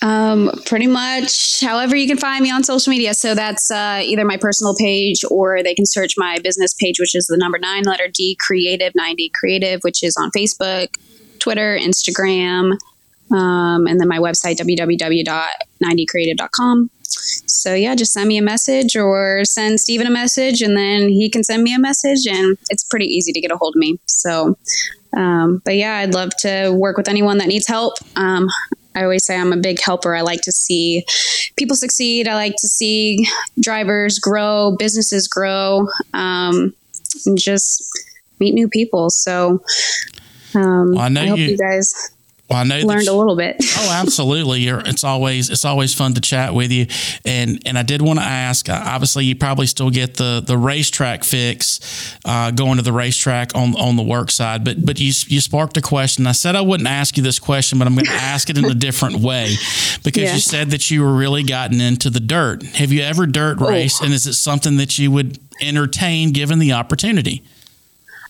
Um, 0.00 0.52
pretty 0.64 0.86
much 0.86 1.60
however 1.60 1.96
you 1.96 2.06
can 2.06 2.18
find 2.18 2.40
me 2.42 2.52
on 2.52 2.62
social 2.62 2.90
media. 2.90 3.14
So 3.14 3.34
that's 3.34 3.68
uh, 3.70 4.00
either 4.04 4.24
my 4.24 4.36
personal 4.36 4.76
page 4.76 5.22
or 5.28 5.60
they 5.62 5.74
can 5.74 5.86
search 5.86 6.14
my 6.16 6.38
business 6.38 6.72
page, 6.74 7.00
which 7.00 7.16
is 7.16 7.26
the 7.26 7.36
number 7.36 7.58
nine 7.58 7.82
letter 7.82 8.06
D 8.12 8.36
Creative 8.40 8.92
90 8.94 9.32
Creative, 9.34 9.80
which 9.82 10.04
is 10.04 10.16
on 10.16 10.30
Facebook, 10.30 10.94
Twitter, 11.40 11.76
Instagram, 11.76 12.76
um, 13.32 13.86
and 13.86 14.00
then 14.00 14.08
my 14.08 14.18
website, 14.18 14.58
www.90creative.com. 14.58 16.90
So 17.02 17.74
yeah, 17.74 17.94
just 17.94 18.12
send 18.12 18.28
me 18.28 18.36
a 18.38 18.42
message 18.42 18.96
or 18.96 19.44
send 19.44 19.80
Steven 19.80 20.06
a 20.06 20.10
message 20.10 20.62
and 20.62 20.76
then 20.76 21.08
he 21.08 21.30
can 21.30 21.42
send 21.42 21.62
me 21.62 21.74
a 21.74 21.78
message 21.78 22.26
and 22.26 22.58
it's 22.70 22.84
pretty 22.84 23.06
easy 23.06 23.32
to 23.32 23.40
get 23.40 23.50
a 23.50 23.56
hold 23.56 23.74
of 23.74 23.80
me. 23.80 23.98
So, 24.06 24.56
um, 25.16 25.62
but 25.64 25.76
yeah, 25.76 25.96
I'd 25.96 26.14
love 26.14 26.30
to 26.40 26.70
work 26.70 26.96
with 26.96 27.08
anyone 27.08 27.38
that 27.38 27.48
needs 27.48 27.66
help. 27.66 27.94
Um, 28.16 28.48
I 28.98 29.04
always 29.04 29.24
say 29.24 29.38
I'm 29.38 29.52
a 29.52 29.56
big 29.56 29.80
helper. 29.80 30.14
I 30.16 30.22
like 30.22 30.40
to 30.42 30.52
see 30.52 31.04
people 31.56 31.76
succeed. 31.76 32.26
I 32.26 32.34
like 32.34 32.54
to 32.58 32.66
see 32.66 33.26
drivers 33.60 34.18
grow, 34.18 34.74
businesses 34.76 35.28
grow, 35.28 35.86
um, 36.14 36.74
and 37.24 37.38
just 37.38 37.84
meet 38.40 38.54
new 38.54 38.68
people. 38.68 39.10
So 39.10 39.62
um, 40.54 40.92
well, 40.92 41.02
I, 41.02 41.08
know 41.08 41.22
I 41.22 41.26
hope 41.26 41.38
you, 41.38 41.50
you 41.50 41.58
guys 41.58 42.10
well, 42.48 42.60
I 42.60 42.64
know 42.64 42.78
learned 42.78 43.08
a 43.08 43.12
little 43.12 43.36
bit. 43.36 43.56
oh, 43.60 43.92
absolutely! 44.00 44.60
You're, 44.60 44.80
it's 44.80 45.04
always 45.04 45.50
it's 45.50 45.66
always 45.66 45.92
fun 45.92 46.14
to 46.14 46.20
chat 46.20 46.54
with 46.54 46.72
you, 46.72 46.86
and 47.26 47.60
and 47.66 47.78
I 47.78 47.82
did 47.82 48.00
want 48.00 48.18
to 48.20 48.24
ask. 48.24 48.70
Uh, 48.70 48.82
obviously, 48.86 49.26
you 49.26 49.36
probably 49.36 49.66
still 49.66 49.90
get 49.90 50.16
the 50.16 50.42
the 50.44 50.56
racetrack 50.56 51.24
fix 51.24 52.16
uh, 52.24 52.50
going 52.50 52.76
to 52.76 52.82
the 52.82 52.92
racetrack 52.92 53.54
on 53.54 53.76
on 53.76 53.96
the 53.96 54.02
work 54.02 54.30
side, 54.30 54.64
but 54.64 54.84
but 54.84 54.98
you 54.98 55.12
you 55.26 55.40
sparked 55.42 55.76
a 55.76 55.82
question. 55.82 56.26
I 56.26 56.32
said 56.32 56.56
I 56.56 56.62
wouldn't 56.62 56.88
ask 56.88 57.18
you 57.18 57.22
this 57.22 57.38
question, 57.38 57.78
but 57.78 57.86
I'm 57.86 57.94
going 57.94 58.06
to 58.06 58.12
ask 58.12 58.48
it 58.48 58.56
in 58.56 58.64
a 58.64 58.74
different 58.74 59.16
way 59.16 59.54
because 60.02 60.22
yeah. 60.22 60.34
you 60.34 60.40
said 60.40 60.70
that 60.70 60.90
you 60.90 61.02
were 61.02 61.14
really 61.14 61.42
gotten 61.42 61.82
into 61.82 62.08
the 62.08 62.20
dirt. 62.20 62.62
Have 62.62 62.92
you 62.92 63.02
ever 63.02 63.26
dirt 63.26 63.58
oh. 63.60 63.68
race, 63.68 64.00
oh. 64.00 64.06
and 64.06 64.14
is 64.14 64.26
it 64.26 64.34
something 64.34 64.78
that 64.78 64.98
you 64.98 65.10
would 65.10 65.38
entertain 65.60 66.32
given 66.32 66.58
the 66.58 66.72
opportunity? 66.72 67.42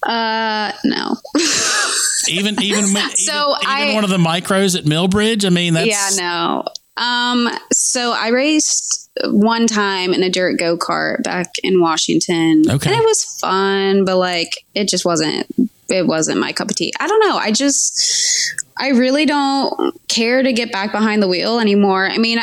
Uh, 0.03 0.73
no. 0.85 1.17
even 2.29 2.61
even 2.63 2.85
so 3.17 3.57
even, 3.61 3.67
I, 3.67 3.83
even 3.83 3.95
one 3.95 4.05
of 4.05 4.11
the 4.11 4.19
micros 4.19 4.79
at 4.79 4.85
Millbridge. 4.85 5.45
I 5.45 5.51
mean, 5.51 5.75
that's 5.75 5.89
yeah, 5.89 6.23
no. 6.23 6.65
Um, 6.97 7.49
so 7.73 8.13
I 8.13 8.29
raced 8.29 9.11
one 9.25 9.67
time 9.67 10.13
in 10.13 10.23
a 10.23 10.31
dirt 10.31 10.59
go 10.59 10.77
kart 10.77 11.23
back 11.23 11.51
in 11.63 11.81
Washington, 11.81 12.65
okay. 12.69 12.91
and 12.91 13.01
it 13.01 13.05
was 13.05 13.25
fun, 13.41 14.05
but 14.05 14.17
like 14.17 14.65
it 14.75 14.89
just 14.89 15.05
wasn't 15.05 15.47
it 15.89 16.07
wasn't 16.07 16.39
my 16.39 16.53
cup 16.53 16.71
of 16.71 16.77
tea. 16.77 16.93
I 17.01 17.07
don't 17.07 17.21
know. 17.21 17.37
I 17.37 17.53
just 17.53 18.55
I 18.79 18.89
really 18.91 19.27
don't 19.27 20.01
care 20.09 20.43
to 20.43 20.53
get 20.53 20.73
back 20.73 20.93
behind 20.93 21.23
the 21.23 21.29
wheel 21.29 21.59
anymore. 21.59 22.09
I 22.09 22.19
mean, 22.19 22.39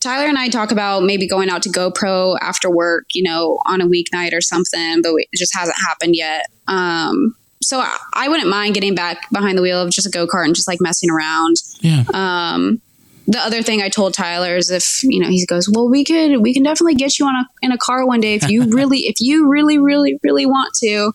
Tyler 0.00 0.26
and 0.26 0.38
I 0.38 0.48
talk 0.48 0.70
about 0.70 1.02
maybe 1.02 1.28
going 1.28 1.50
out 1.50 1.62
to 1.62 1.68
GoPro 1.68 2.38
after 2.40 2.70
work, 2.70 3.06
you 3.12 3.22
know, 3.22 3.58
on 3.66 3.80
a 3.80 3.86
weeknight 3.86 4.32
or 4.32 4.40
something, 4.40 5.02
but 5.02 5.12
it 5.16 5.28
just 5.36 5.54
hasn't 5.56 5.76
happened 5.86 6.16
yet. 6.16 6.46
Um, 6.68 7.36
so 7.66 7.80
I, 7.80 7.96
I 8.12 8.28
wouldn't 8.28 8.48
mind 8.48 8.74
getting 8.74 8.94
back 8.94 9.28
behind 9.30 9.58
the 9.58 9.62
wheel 9.62 9.82
of 9.82 9.90
just 9.90 10.06
a 10.06 10.10
go 10.10 10.28
kart 10.28 10.44
and 10.44 10.54
just 10.54 10.68
like 10.68 10.78
messing 10.80 11.10
around. 11.10 11.56
Yeah. 11.80 12.04
Um, 12.14 12.80
the 13.26 13.40
other 13.40 13.60
thing 13.60 13.82
I 13.82 13.88
told 13.88 14.14
Tyler 14.14 14.56
is 14.56 14.70
if 14.70 15.02
you 15.02 15.18
know 15.18 15.28
he 15.28 15.44
goes, 15.46 15.68
well, 15.68 15.88
we 15.88 16.04
could 16.04 16.42
we 16.42 16.54
can 16.54 16.62
definitely 16.62 16.94
get 16.94 17.18
you 17.18 17.26
on 17.26 17.34
a 17.34 17.44
in 17.60 17.72
a 17.72 17.76
car 17.78 18.06
one 18.06 18.20
day 18.20 18.34
if 18.34 18.48
you 18.48 18.62
really 18.72 19.00
if 19.00 19.16
you 19.18 19.48
really 19.48 19.78
really 19.78 20.20
really 20.22 20.46
want 20.46 20.74
to. 20.84 21.10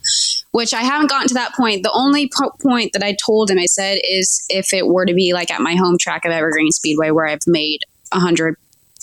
Which 0.52 0.74
I 0.74 0.82
haven't 0.82 1.10
gotten 1.10 1.30
to 1.30 1.34
that 1.36 1.56
point. 1.56 1.84
The 1.84 1.92
only 1.94 2.30
po- 2.38 2.52
point 2.62 2.92
that 2.92 3.02
I 3.02 3.16
told 3.26 3.50
him, 3.50 3.58
I 3.58 3.66
said, 3.66 4.00
is 4.04 4.44
if 4.50 4.74
it 4.74 4.88
were 4.88 5.06
to 5.06 5.14
be 5.14 5.32
like 5.32 5.50
at 5.50 5.62
my 5.62 5.76
home 5.76 5.98
track 5.98 6.26
of 6.26 6.34
Evergreen 6.34 6.72
Speedway 6.72 7.12
where 7.12 7.28
I've 7.28 7.48
made 7.48 7.80
a 8.12 8.20
hundred 8.20 8.58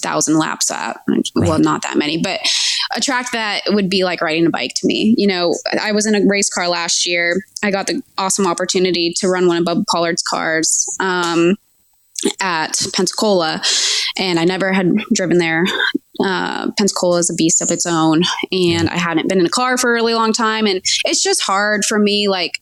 thousand 0.08 0.38
laps 0.38 0.70
at. 0.70 1.00
Well, 1.34 1.58
not 1.58 1.82
that 1.82 1.98
many, 1.98 2.18
but 2.22 2.40
a 2.96 3.00
track 3.00 3.32
that 3.32 3.62
would 3.68 3.90
be 3.90 4.04
like 4.04 4.20
riding 4.20 4.46
a 4.46 4.50
bike 4.50 4.72
to 4.76 4.86
me. 4.86 5.14
You 5.18 5.28
know, 5.28 5.54
I 5.80 5.92
was 5.92 6.06
in 6.06 6.14
a 6.14 6.26
race 6.26 6.48
car 6.48 6.68
last 6.68 7.06
year. 7.06 7.42
I 7.62 7.70
got 7.70 7.86
the 7.86 8.02
awesome 8.16 8.46
opportunity 8.46 9.12
to 9.18 9.28
run 9.28 9.46
one 9.46 9.58
of 9.58 9.64
Bubba 9.64 9.84
Pollard's 9.90 10.22
cars 10.22 10.86
um, 11.00 11.56
at 12.40 12.80
Pensacola, 12.94 13.62
and 14.16 14.38
I 14.38 14.44
never 14.44 14.72
had 14.72 14.92
driven 15.12 15.38
there. 15.38 15.64
Uh, 16.24 16.70
Pensacola 16.76 17.18
is 17.18 17.30
a 17.30 17.34
beast 17.34 17.62
of 17.62 17.70
its 17.70 17.86
own, 17.86 18.22
and 18.50 18.88
I 18.88 18.96
hadn't 18.96 19.28
been 19.28 19.40
in 19.40 19.46
a 19.46 19.50
car 19.50 19.76
for 19.76 19.90
a 19.90 19.94
really 19.94 20.14
long 20.14 20.32
time, 20.32 20.66
and 20.66 20.80
it's 21.04 21.22
just 21.22 21.42
hard 21.42 21.84
for 21.84 21.98
me, 21.98 22.28
like 22.28 22.60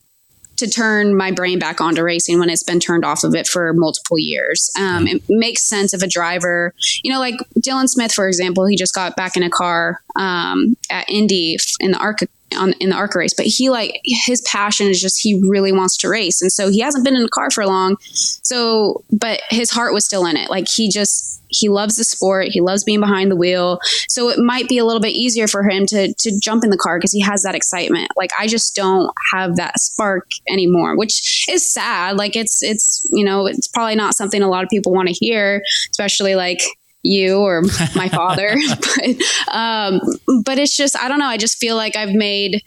to 0.56 0.68
turn 0.68 1.16
my 1.16 1.30
brain 1.30 1.58
back 1.58 1.80
onto 1.80 2.02
racing 2.02 2.38
when 2.38 2.50
it's 2.50 2.62
been 2.62 2.80
turned 2.80 3.04
off 3.04 3.24
of 3.24 3.34
it 3.34 3.46
for 3.46 3.72
multiple 3.72 4.18
years. 4.18 4.70
Um, 4.78 5.06
it 5.06 5.22
makes 5.28 5.68
sense 5.68 5.92
if 5.94 6.02
a 6.02 6.06
driver, 6.06 6.74
you 7.02 7.12
know, 7.12 7.18
like 7.18 7.36
Dylan 7.58 7.88
Smith, 7.88 8.12
for 8.12 8.28
example, 8.28 8.66
he 8.66 8.76
just 8.76 8.94
got 8.94 9.16
back 9.16 9.36
in 9.36 9.42
a 9.42 9.50
car 9.50 10.00
um, 10.16 10.76
at 10.90 11.08
Indy 11.08 11.56
in 11.80 11.92
the 11.92 11.98
ARCA 11.98 12.26
on 12.56 12.72
in 12.74 12.90
the 12.90 12.96
ARCA 12.96 13.18
race, 13.18 13.34
but 13.34 13.46
he 13.46 13.70
like 13.70 14.00
his 14.04 14.40
passion 14.42 14.86
is 14.86 15.00
just 15.00 15.20
he 15.20 15.40
really 15.48 15.72
wants 15.72 15.96
to 15.98 16.08
race, 16.08 16.40
and 16.40 16.52
so 16.52 16.70
he 16.70 16.80
hasn't 16.80 17.04
been 17.04 17.16
in 17.16 17.24
a 17.24 17.28
car 17.28 17.50
for 17.50 17.66
long. 17.66 17.96
So, 18.02 19.04
but 19.10 19.40
his 19.50 19.70
heart 19.70 19.92
was 19.92 20.04
still 20.04 20.26
in 20.26 20.36
it. 20.36 20.48
Like 20.48 20.66
he 20.68 20.88
just 20.88 21.35
he 21.48 21.68
loves 21.68 21.96
the 21.96 22.04
sport. 22.04 22.48
He 22.48 22.60
loves 22.60 22.84
being 22.84 23.00
behind 23.00 23.30
the 23.30 23.36
wheel. 23.36 23.78
So 24.08 24.28
it 24.28 24.38
might 24.38 24.68
be 24.68 24.78
a 24.78 24.84
little 24.84 25.00
bit 25.00 25.14
easier 25.14 25.46
for 25.46 25.68
him 25.68 25.86
to 25.86 26.12
to 26.12 26.38
jump 26.40 26.64
in 26.64 26.70
the 26.70 26.76
car 26.76 26.98
because 26.98 27.12
he 27.12 27.20
has 27.20 27.42
that 27.42 27.54
excitement. 27.54 28.10
Like 28.16 28.30
I 28.38 28.46
just 28.46 28.74
don't 28.74 29.10
have 29.32 29.56
that 29.56 29.78
spark 29.78 30.28
anymore, 30.48 30.96
which 30.96 31.46
is 31.48 31.70
sad. 31.70 32.16
Like 32.16 32.36
it's 32.36 32.62
it's 32.62 33.08
you 33.12 33.24
know 33.24 33.46
it's 33.46 33.68
probably 33.68 33.94
not 33.94 34.14
something 34.14 34.42
a 34.42 34.48
lot 34.48 34.64
of 34.64 34.70
people 34.70 34.92
want 34.92 35.08
to 35.08 35.14
hear, 35.14 35.62
especially 35.90 36.34
like 36.34 36.60
you 37.02 37.38
or 37.38 37.62
my 37.94 38.08
father. 38.08 38.56
but 38.80 39.54
um, 39.54 40.00
but 40.44 40.58
it's 40.58 40.76
just 40.76 40.96
I 40.98 41.08
don't 41.08 41.18
know. 41.18 41.26
I 41.26 41.36
just 41.36 41.58
feel 41.58 41.76
like 41.76 41.96
I've 41.96 42.12
made 42.12 42.62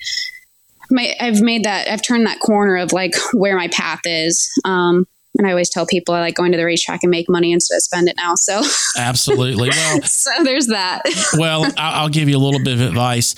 my 0.89 1.13
I've 1.19 1.41
made 1.41 1.65
that 1.65 1.87
I've 1.89 2.01
turned 2.01 2.25
that 2.25 2.39
corner 2.39 2.77
of 2.77 2.93
like 2.93 3.13
where 3.33 3.55
my 3.55 3.67
path 3.67 4.01
is. 4.05 4.49
Um, 4.65 5.05
and 5.39 5.47
I 5.47 5.51
always 5.51 5.69
tell 5.69 5.85
people 5.85 6.13
I 6.13 6.19
like 6.19 6.35
going 6.35 6.51
to 6.51 6.57
the 6.57 6.65
racetrack 6.65 7.01
and 7.01 7.09
make 7.09 7.29
money 7.29 7.53
instead 7.53 7.77
of 7.77 7.81
spend 7.81 8.09
it 8.09 8.17
now. 8.17 8.35
So 8.35 8.61
absolutely. 8.97 9.69
Well, 9.79 10.01
so 10.01 10.31
there's 10.43 10.67
that. 10.67 11.03
well, 11.37 11.65
I'll 11.77 12.09
give 12.09 12.27
you 12.27 12.35
a 12.35 12.39
little 12.39 12.59
bit 12.61 12.73
of 12.73 12.81
advice. 12.81 13.35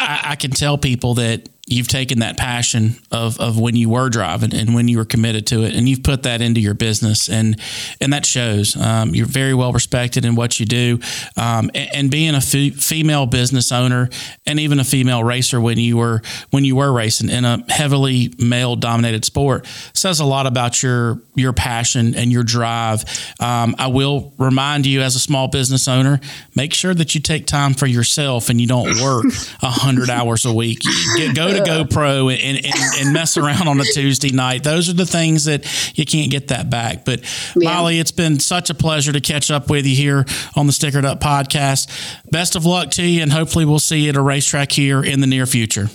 I, 0.00 0.20
I 0.30 0.36
can 0.36 0.50
tell 0.50 0.78
people 0.78 1.14
that 1.14 1.48
you've 1.66 1.86
taken 1.86 2.18
that 2.18 2.36
passion 2.36 2.96
of, 3.12 3.38
of 3.38 3.58
when 3.58 3.76
you 3.76 3.88
were 3.88 4.10
driving 4.10 4.52
and 4.52 4.74
when 4.74 4.88
you 4.88 4.98
were 4.98 5.04
committed 5.04 5.46
to 5.46 5.62
it 5.62 5.74
and 5.76 5.88
you've 5.88 6.02
put 6.02 6.24
that 6.24 6.40
into 6.40 6.60
your 6.60 6.74
business 6.74 7.28
and 7.28 7.58
and 8.00 8.12
that 8.12 8.26
shows. 8.26 8.76
Um, 8.76 9.14
you're 9.14 9.26
very 9.26 9.54
well 9.54 9.72
respected 9.72 10.24
in 10.24 10.34
what 10.34 10.58
you 10.58 10.66
do. 10.66 10.98
Um, 11.36 11.70
and, 11.74 11.88
and, 11.94 12.10
being 12.10 12.34
a 12.34 12.38
f- 12.38 12.74
female 12.74 13.26
business 13.26 13.70
owner 13.70 14.10
and 14.44 14.58
even 14.58 14.80
a 14.80 14.84
female 14.84 15.22
racer 15.22 15.60
when 15.60 15.78
you 15.78 15.96
were 15.96 16.20
when 16.50 16.64
you 16.64 16.74
were 16.74 16.92
racing 16.92 17.30
in 17.30 17.44
a 17.44 17.64
heavily 17.68 18.34
male 18.38 18.74
dominated 18.74 19.24
sport 19.24 19.66
says 19.94 20.18
a 20.18 20.24
lot 20.24 20.46
about 20.46 20.82
your 20.82 21.22
your 21.36 21.52
passion 21.52 22.16
and 22.16 22.32
your 22.32 22.42
drive. 22.42 23.04
Um, 23.38 23.76
I 23.78 23.86
will 23.86 24.34
remind 24.36 24.84
you 24.84 25.00
as 25.02 25.14
a 25.14 25.20
small 25.20 25.46
business 25.46 25.86
owner 25.86 26.20
make 26.56 26.74
sure 26.74 26.92
that 26.92 27.14
you 27.14 27.20
take 27.20 27.46
time 27.46 27.72
for 27.74 27.86
yourself 27.86 28.48
and 28.48 28.60
you 28.60 28.66
don't 28.66 29.00
work 29.00 29.24
100 29.60 30.10
hours 30.10 30.44
a 30.44 30.52
week. 30.52 30.80
Get, 31.16 31.36
go 31.36 31.51
to 31.52 31.60
GoPro 31.60 32.32
and, 32.32 32.64
and, 32.64 32.74
and, 32.98 33.12
mess 33.12 33.36
around 33.36 33.68
on 33.68 33.80
a 33.80 33.84
Tuesday 33.84 34.30
night. 34.30 34.64
Those 34.64 34.88
are 34.88 34.94
the 34.94 35.06
things 35.06 35.44
that 35.44 35.64
you 35.96 36.04
can't 36.04 36.30
get 36.30 36.48
that 36.48 36.70
back. 36.70 37.04
But 37.04 37.20
yeah. 37.56 37.72
Molly, 37.72 37.98
it's 37.98 38.12
been 38.12 38.40
such 38.40 38.70
a 38.70 38.74
pleasure 38.74 39.12
to 39.12 39.20
catch 39.20 39.50
up 39.50 39.70
with 39.70 39.86
you 39.86 39.96
here 39.96 40.24
on 40.56 40.66
the 40.66 40.72
Stickered 40.72 41.04
Up 41.04 41.20
podcast. 41.20 41.88
Best 42.30 42.56
of 42.56 42.64
luck 42.64 42.90
to 42.92 43.02
you, 43.04 43.22
and 43.22 43.32
hopefully 43.32 43.64
we'll 43.64 43.78
see 43.78 44.00
you 44.00 44.10
at 44.10 44.16
a 44.16 44.22
racetrack 44.22 44.72
here 44.72 45.02
in 45.02 45.20
the 45.20 45.26
near 45.26 45.46
future. 45.46 45.88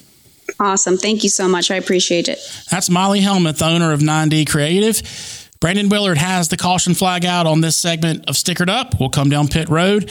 Awesome. 0.60 0.98
Thank 0.98 1.24
you 1.24 1.30
so 1.30 1.48
much. 1.48 1.70
I 1.72 1.76
appreciate 1.76 2.28
it. 2.28 2.39
That's 2.72 2.89
Molly 2.89 3.20
Helmuth, 3.20 3.62
owner 3.62 3.91
of 3.91 4.00
9D 4.00 4.50
Creative. 4.50 5.02
Brandon 5.60 5.89
Willard 5.89 6.20
has 6.20 6.50
the 6.50 6.58
caution 6.58 6.93
flag 6.93 7.26
out 7.26 7.48
on 7.48 7.62
this 7.62 7.76
segment 7.76 8.30
of 8.30 8.36
Stickered 8.36 8.70
Up. 8.70 9.00
We'll 9.00 9.10
come 9.10 9.30
down 9.30 9.48
pit 9.48 9.70
road. 9.70 10.10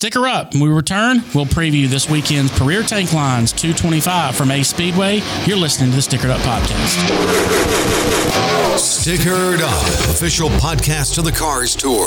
Sticker 0.00 0.28
up. 0.28 0.52
When 0.54 0.62
we 0.62 0.68
return, 0.68 1.24
we'll 1.34 1.44
preview 1.44 1.88
this 1.88 2.08
weekend's 2.08 2.56
Puryear 2.56 2.84
Tank 2.84 3.12
Lines 3.12 3.50
225 3.50 4.36
from 4.36 4.52
Ace 4.52 4.68
Speedway. 4.68 5.20
You're 5.44 5.56
listening 5.56 5.90
to 5.90 5.96
the 5.96 6.02
Stickered 6.02 6.30
Up 6.30 6.40
Podcast. 6.42 6.94
Stickered 8.78 9.58
Up, 9.58 10.10
official 10.14 10.50
podcast 10.50 11.18
of 11.18 11.24
the 11.24 11.32
Cars 11.32 11.74
Tour. 11.74 12.06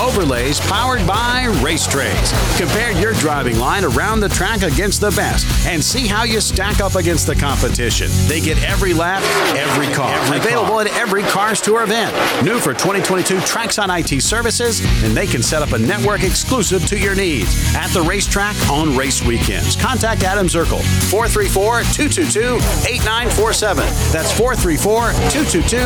overlays 0.00 0.60
powered 0.60 1.06
by 1.06 1.44
Racetrays. 1.62 2.32
Compare 2.58 2.92
your 2.92 3.12
driving 3.14 3.58
line 3.58 3.84
around 3.84 4.20
the 4.20 4.28
track 4.28 4.62
against 4.62 5.00
the 5.00 5.10
best 5.10 5.46
and 5.66 5.82
see 5.82 6.06
how 6.06 6.24
you 6.24 6.40
stack 6.40 6.80
up 6.80 6.94
against 6.94 7.26
the 7.26 7.34
competition. 7.34 8.08
They 8.26 8.40
get 8.40 8.62
every 8.62 8.94
lap, 8.94 9.22
every 9.56 9.92
car. 9.94 10.14
Every 10.26 10.38
Available 10.38 10.74
car. 10.74 10.80
at 10.86 10.96
every 10.96 11.22
Cars 11.24 11.60
Tour 11.60 11.82
event. 11.82 12.14
New 12.44 12.58
for 12.58 12.72
2022 12.72 13.40
Trackside 13.40 13.90
IT 13.90 14.20
services, 14.22 14.80
and 15.04 15.16
they 15.16 15.26
can 15.26 15.42
set 15.42 15.62
up 15.62 15.72
a 15.72 15.78
network 15.78 16.22
exclusive 16.22 16.86
to 16.86 16.98
your 16.98 17.14
needs 17.14 17.54
at 17.74 17.88
the 17.88 18.02
racetrack 18.02 18.56
on 18.70 18.96
race 18.96 19.22
weekends. 19.24 19.76
Contact 19.76 20.22
Adam 20.22 20.46
Zirkle 20.46 20.82
434 21.10 21.82
222 21.92 22.56
8947. 22.88 23.84
That's 24.12 24.32
434 24.32 25.12
222 25.30 25.76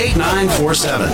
8947. 0.00 1.08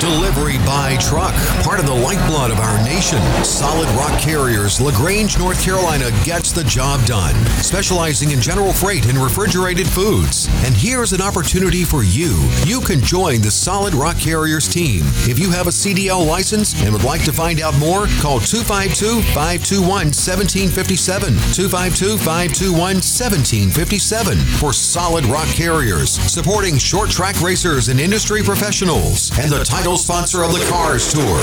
Delivery 0.00 0.58
by 0.58 0.96
truck, 0.98 1.34
part 1.62 1.80
of 1.80 1.86
the 1.86 1.94
lifeblood 1.94 2.50
of 2.50 2.58
our 2.60 2.82
nation. 2.84 3.22
Solid 3.44 3.88
Rock 3.90 4.20
Carriers, 4.20 4.80
LaGrange, 4.80 5.38
North 5.38 5.62
Carolina 5.62 6.10
gets 6.24 6.47
the 6.52 6.64
job 6.64 7.04
done, 7.06 7.34
specializing 7.62 8.30
in 8.30 8.40
general 8.40 8.72
freight 8.72 9.06
and 9.06 9.18
refrigerated 9.18 9.86
foods. 9.86 10.48
And 10.64 10.74
here's 10.74 11.12
an 11.12 11.20
opportunity 11.20 11.84
for 11.84 12.02
you. 12.02 12.36
You 12.64 12.80
can 12.80 13.00
join 13.00 13.40
the 13.40 13.50
Solid 13.50 13.94
Rock 13.94 14.18
Carriers 14.18 14.68
team. 14.68 15.02
If 15.28 15.38
you 15.38 15.50
have 15.50 15.66
a 15.66 15.70
CDL 15.70 16.26
license 16.26 16.80
and 16.82 16.92
would 16.92 17.04
like 17.04 17.24
to 17.24 17.32
find 17.32 17.60
out 17.60 17.76
more, 17.78 18.06
call 18.20 18.40
252 18.40 19.22
521 19.34 19.88
1757. 20.14 21.34
252 21.52 22.18
521 22.18 22.78
1757 22.78 24.38
for 24.58 24.72
Solid 24.72 25.24
Rock 25.26 25.48
Carriers, 25.48 26.10
supporting 26.10 26.78
short 26.78 27.10
track 27.10 27.40
racers 27.40 27.88
and 27.88 28.00
industry 28.00 28.42
professionals, 28.42 29.30
and 29.38 29.50
the 29.50 29.64
title 29.64 29.96
sponsor 29.96 30.42
of 30.42 30.52
the 30.52 30.64
Cars 30.70 31.12
Tour. 31.12 31.38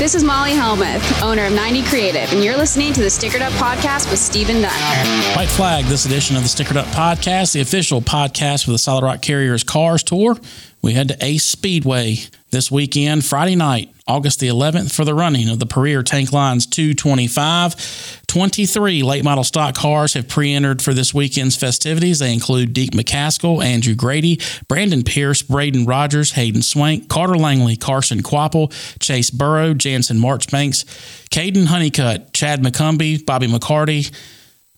This 0.00 0.14
is 0.14 0.24
Molly 0.24 0.52
Helmuth, 0.52 1.22
owner 1.22 1.44
of 1.44 1.52
9D 1.52 1.86
Creative, 1.86 2.32
and 2.32 2.42
you're 2.42 2.56
listening 2.56 2.94
to 2.94 3.02
the 3.02 3.08
Stickered 3.08 3.42
Up 3.42 3.49
Podcast 3.58 4.10
with 4.10 4.18
Stephen 4.18 4.62
Dunn. 4.62 5.36
White 5.36 5.48
flag 5.48 5.84
this 5.86 6.06
edition 6.06 6.36
of 6.36 6.42
the 6.42 6.48
Stickered 6.48 6.76
Up 6.76 6.86
Podcast, 6.86 7.52
the 7.52 7.60
official 7.60 8.00
podcast 8.00 8.64
for 8.64 8.70
the 8.72 8.78
Solid 8.78 9.04
Rock 9.04 9.22
Carriers 9.22 9.62
Cars 9.62 10.02
Tour. 10.02 10.36
We 10.82 10.92
head 10.94 11.08
to 11.08 11.16
Ace 11.24 11.44
Speedway 11.44 12.16
this 12.50 12.70
weekend, 12.70 13.24
Friday 13.24 13.56
night, 13.56 13.94
August 14.06 14.40
the 14.40 14.48
11th, 14.48 14.92
for 14.92 15.04
the 15.04 15.14
running 15.14 15.48
of 15.48 15.58
the 15.58 15.66
Puryear 15.66 16.02
Tank 16.02 16.32
Lines 16.32 16.66
225. 16.66 18.22
23 18.26 19.02
late 19.02 19.24
model 19.24 19.44
stock 19.44 19.74
cars 19.74 20.14
have 20.14 20.28
pre 20.28 20.52
entered 20.52 20.82
for 20.82 20.94
this 20.94 21.12
weekend's 21.14 21.56
festivities. 21.56 22.18
They 22.18 22.32
include 22.32 22.74
Deac 22.74 22.90
McCaskill, 22.90 23.64
Andrew 23.64 23.94
Grady, 23.94 24.40
Brandon 24.68 25.02
Pierce, 25.02 25.42
Braden 25.42 25.86
Rogers, 25.86 26.32
Hayden 26.32 26.62
Swank, 26.62 27.08
Carter 27.08 27.36
Langley, 27.36 27.76
Carson 27.76 28.22
Kvapil, 28.22 28.72
Chase 29.00 29.30
Burrow, 29.30 29.74
Jansen 29.74 30.18
Marchbanks, 30.18 30.84
Caden 31.30 31.66
Honeycutt, 31.66 32.32
Chad 32.32 32.62
McCumbee, 32.62 33.24
Bobby 33.24 33.46
McCarty, 33.46 34.10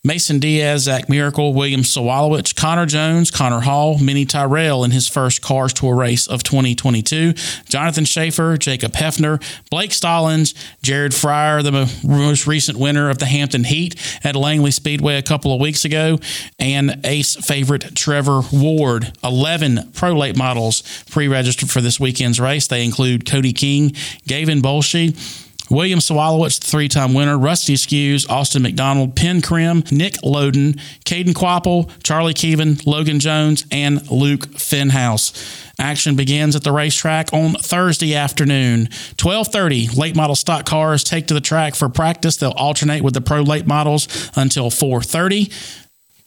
Mason 0.04 0.40
Diaz, 0.40 0.82
Zach 0.82 1.08
Miracle, 1.08 1.54
William 1.54 1.82
Sawalich, 1.82 2.56
Connor 2.56 2.86
Jones, 2.86 3.30
Connor 3.30 3.60
Hall, 3.60 3.98
Mini 3.98 4.24
Tyrrell 4.24 4.82
in 4.82 4.90
his 4.90 5.06
first 5.06 5.42
Cars 5.42 5.72
Tour 5.72 5.94
race 5.94 6.26
of 6.26 6.42
2022, 6.42 7.34
Jonathan 7.68 8.04
Schaefer, 8.04 8.56
Jacob 8.56 8.94
Hefner, 8.94 9.40
Blake 9.70 9.92
Stallings, 9.92 10.54
Jared 10.82 11.12
Fryar, 11.12 11.62
the 11.62 11.88
most 12.04 12.48
recent 12.48 12.80
winner 12.80 13.10
of 13.10 13.18
the 13.18 13.26
Hampton 13.26 13.62
Heat 13.62 13.94
at 14.24 14.34
Langley 14.34 14.72
Speedway 14.72 15.18
a 15.18 15.22
couple 15.22 15.54
of 15.54 15.60
weeks 15.60 15.84
ago, 15.84 16.18
and 16.58 16.98
ace 17.04 17.36
favorite 17.36 17.94
Trevor 17.94 18.40
Ward. 18.52 19.16
11 19.22 19.92
pro 19.94 20.14
late 20.14 20.36
models 20.36 20.82
pre 21.12 21.28
registered 21.28 21.70
for 21.70 21.80
this 21.80 22.00
weekend's 22.00 22.40
race. 22.40 22.66
They 22.66 22.84
include 22.84 23.24
Cody 23.24 23.52
King, 23.52 23.92
Gavin 24.26 24.62
Bolshe, 24.62 25.16
William 25.72 26.00
Sawalich, 26.00 26.60
the 26.60 26.66
three 26.66 26.88
time 26.88 27.14
winner, 27.14 27.38
Rusty 27.38 27.74
Skewes, 27.74 28.28
Austin 28.28 28.62
McDonald, 28.62 29.16
Penn 29.16 29.40
Krim, 29.40 29.82
Nick 29.90 30.14
Loden, 30.22 30.78
Caden 31.06 31.32
Kvapil, 31.32 31.90
Charlie 32.02 32.34
Keevan, 32.34 32.84
Logan 32.86 33.18
Jones, 33.18 33.64
and 33.70 34.10
Luke 34.10 34.48
Fenhaus. 34.48 35.32
Action 35.78 36.14
begins 36.14 36.54
at 36.54 36.62
the 36.62 36.72
racetrack 36.72 37.32
on 37.32 37.54
Thursday 37.54 38.14
afternoon. 38.14 38.88
12:30, 39.16 39.96
late 39.96 40.14
model 40.14 40.36
stock 40.36 40.66
cars 40.66 41.02
take 41.02 41.26
to 41.28 41.34
the 41.34 41.40
track 41.40 41.74
for 41.74 41.88
practice. 41.88 42.36
They'll 42.36 42.50
alternate 42.50 43.02
with 43.02 43.14
the 43.14 43.22
pro 43.22 43.40
late 43.40 43.66
models 43.66 44.06
until 44.36 44.70
4:30 44.70 45.50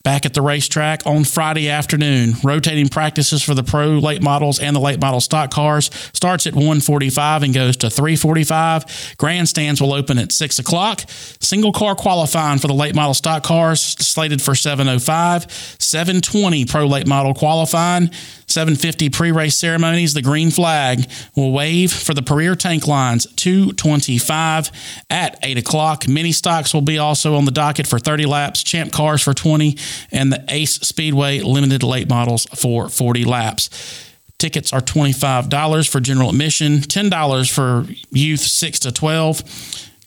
back 0.06 0.24
at 0.24 0.36
the 0.36 0.42
racetrack 0.42 1.06
on 1.08 1.24
Friday 1.24 1.68
afternoon. 1.68 2.36
Rotating 2.44 2.88
practices 2.88 3.42
for 3.42 3.56
the 3.56 3.64
pro 3.64 3.98
late 3.98 4.22
models 4.22 4.60
and 4.60 4.76
the 4.76 4.80
late 4.80 5.02
model 5.02 5.20
stock 5.20 5.50
cars 5.50 5.90
starts 6.14 6.46
at 6.46 6.54
145 6.54 7.42
and 7.42 7.54
goes 7.54 7.76
to 7.78 7.90
345. 7.90 9.16
Grandstands 9.18 9.82
will 9.82 9.94
open 9.94 10.20
at 10.20 10.32
6 10.32 10.60
o'clock. 10.60 11.02
Single 11.10 11.74
car 11.74 11.96
qualifying 11.96 12.60
for 12.60 12.68
the 12.68 12.74
late 12.74 12.94
model 12.94 13.16
stock 13.16 13.44
cars 13.44 13.82
slated 13.82 14.42
for 14.42 14.54
705. 14.54 15.52
720 15.80 16.66
pro 16.66 16.86
late 16.86 17.08
model 17.08 17.34
qualifying. 17.34 18.12
750 18.56 19.10
pre-race 19.10 19.58
ceremonies. 19.58 20.14
The 20.14 20.22
green 20.22 20.50
flag 20.50 21.12
will 21.36 21.52
wave 21.52 21.92
for 21.92 22.14
the 22.14 22.22
Puryear 22.22 22.56
tank 22.56 22.88
lines 22.88 23.28
225 23.36 24.72
at 25.10 25.38
8 25.44 25.58
o'clock. 25.58 26.08
Mini 26.08 26.32
stocks 26.32 26.74
will 26.74 26.80
be 26.80 26.98
also 26.98 27.36
on 27.36 27.44
the 27.44 27.52
docket 27.52 27.86
for 27.86 28.00
30 28.00 28.26
laps. 28.26 28.64
Champ 28.64 28.94
cars 28.94 29.22
for 29.22 29.34
20 29.34 29.78
and 30.10 30.32
the 30.32 30.42
Ace 30.48 30.76
Speedway 30.76 31.42
limited 31.42 31.84
late 31.84 32.08
models 32.08 32.46
for 32.56 32.88
40 32.88 33.26
laps. 33.26 33.70
Tickets 34.38 34.72
are 34.72 34.80
$25 34.80 35.90
for 35.90 36.00
general 36.00 36.30
admission, 36.30 36.78
$10 36.78 37.52
for 37.54 37.86
youth 38.12 38.40
6 38.40 38.80
to 38.80 38.92
12. 38.94 39.44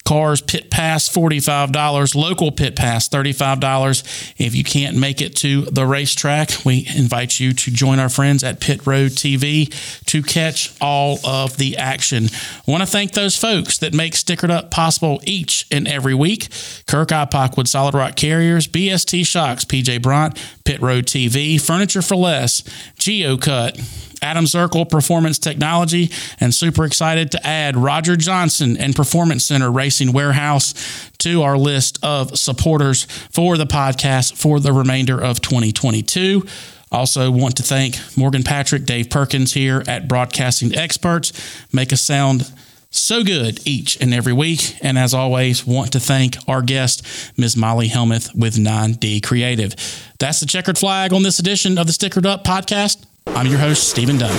Cars 0.08 0.40
pit 0.40 0.70
pass 0.70 1.06
$45, 1.06 2.14
local 2.14 2.50
pit 2.50 2.74
pass 2.74 3.10
$35. 3.10 4.32
If 4.38 4.54
you 4.54 4.64
can't 4.64 4.96
make 4.96 5.20
it 5.20 5.36
to 5.36 5.66
the 5.66 5.84
racetrack, 5.84 6.64
we 6.64 6.88
invite 6.96 7.38
you 7.38 7.52
to 7.52 7.70
join 7.70 7.98
our 7.98 8.08
friends 8.08 8.42
at 8.42 8.58
Pit 8.58 8.86
Road 8.86 9.10
TV 9.10 9.68
to 10.06 10.22
catch 10.22 10.74
all 10.80 11.18
of 11.26 11.58
the 11.58 11.76
action. 11.76 12.28
I 12.66 12.70
want 12.70 12.80
to 12.82 12.86
thank 12.86 13.12
those 13.12 13.36
folks 13.36 13.76
that 13.78 13.92
make 13.92 14.14
Stickered 14.14 14.48
Up 14.48 14.70
possible 14.70 15.20
each 15.24 15.66
and 15.70 15.86
every 15.86 16.14
week. 16.14 16.48
Kirk 16.86 17.08
Ipock 17.08 17.58
with 17.58 17.68
Solid 17.68 17.94
Rock 17.94 18.16
Carriers, 18.16 18.66
BST 18.66 19.26
Shocks, 19.26 19.66
PJ 19.66 19.98
Bront, 19.98 20.38
Pit 20.64 20.80
Road 20.80 21.04
TV, 21.04 21.60
Furniture 21.60 22.00
for 22.00 22.16
Less, 22.16 22.62
GeoCut, 23.08 24.18
Adam 24.20 24.44
Zirkle 24.44 24.86
Performance 24.86 25.38
Technology, 25.38 26.10
and 26.40 26.54
super 26.54 26.84
excited 26.84 27.30
to 27.32 27.46
add 27.46 27.74
Roger 27.74 28.16
Johnson 28.16 28.76
and 28.76 28.94
Performance 28.94 29.46
Center 29.46 29.72
Racing 29.72 30.12
Warehouse 30.12 30.74
to 31.16 31.40
our 31.40 31.56
list 31.56 31.98
of 32.04 32.36
supporters 32.36 33.04
for 33.30 33.56
the 33.56 33.64
podcast 33.64 34.36
for 34.36 34.60
the 34.60 34.74
remainder 34.74 35.18
of 35.18 35.40
2022. 35.40 36.44
Also, 36.92 37.30
want 37.30 37.56
to 37.56 37.62
thank 37.62 37.98
Morgan 38.14 38.42
Patrick, 38.42 38.84
Dave 38.84 39.08
Perkins 39.08 39.54
here 39.54 39.82
at 39.88 40.06
Broadcasting 40.06 40.76
Experts. 40.76 41.32
Make 41.72 41.94
us 41.94 42.02
sound 42.02 42.52
so 42.90 43.22
good 43.22 43.66
each 43.66 44.00
and 44.00 44.14
every 44.14 44.32
week. 44.32 44.76
And 44.82 44.98
as 44.98 45.14
always, 45.14 45.66
want 45.66 45.92
to 45.92 46.00
thank 46.00 46.36
our 46.46 46.62
guest, 46.62 47.06
Ms. 47.36 47.56
Molly 47.56 47.88
Helmuth 47.88 48.34
with 48.34 48.56
9D 48.56 49.22
Creative. 49.22 49.74
That's 50.18 50.40
the 50.40 50.46
checkered 50.46 50.78
flag 50.78 51.12
on 51.12 51.22
this 51.22 51.38
edition 51.38 51.78
of 51.78 51.86
the 51.86 51.92
Stickered 51.92 52.26
Up 52.26 52.44
podcast. 52.44 53.04
I'm 53.26 53.46
your 53.46 53.58
host, 53.58 53.88
Stephen 53.90 54.16
Dunn. 54.16 54.34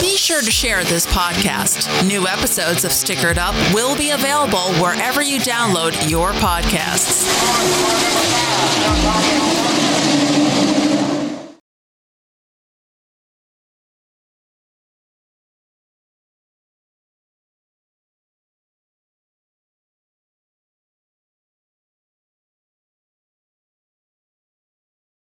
Be 0.00 0.16
sure 0.16 0.40
to 0.42 0.50
share 0.50 0.82
this 0.84 1.06
podcast. 1.06 2.06
New 2.08 2.26
episodes 2.26 2.84
of 2.84 2.90
Stickered 2.90 3.38
Up 3.38 3.54
will 3.72 3.96
be 3.96 4.10
available 4.10 4.72
wherever 4.82 5.22
you 5.22 5.38
download 5.38 6.10
your 6.10 6.32
podcasts. 6.32 7.24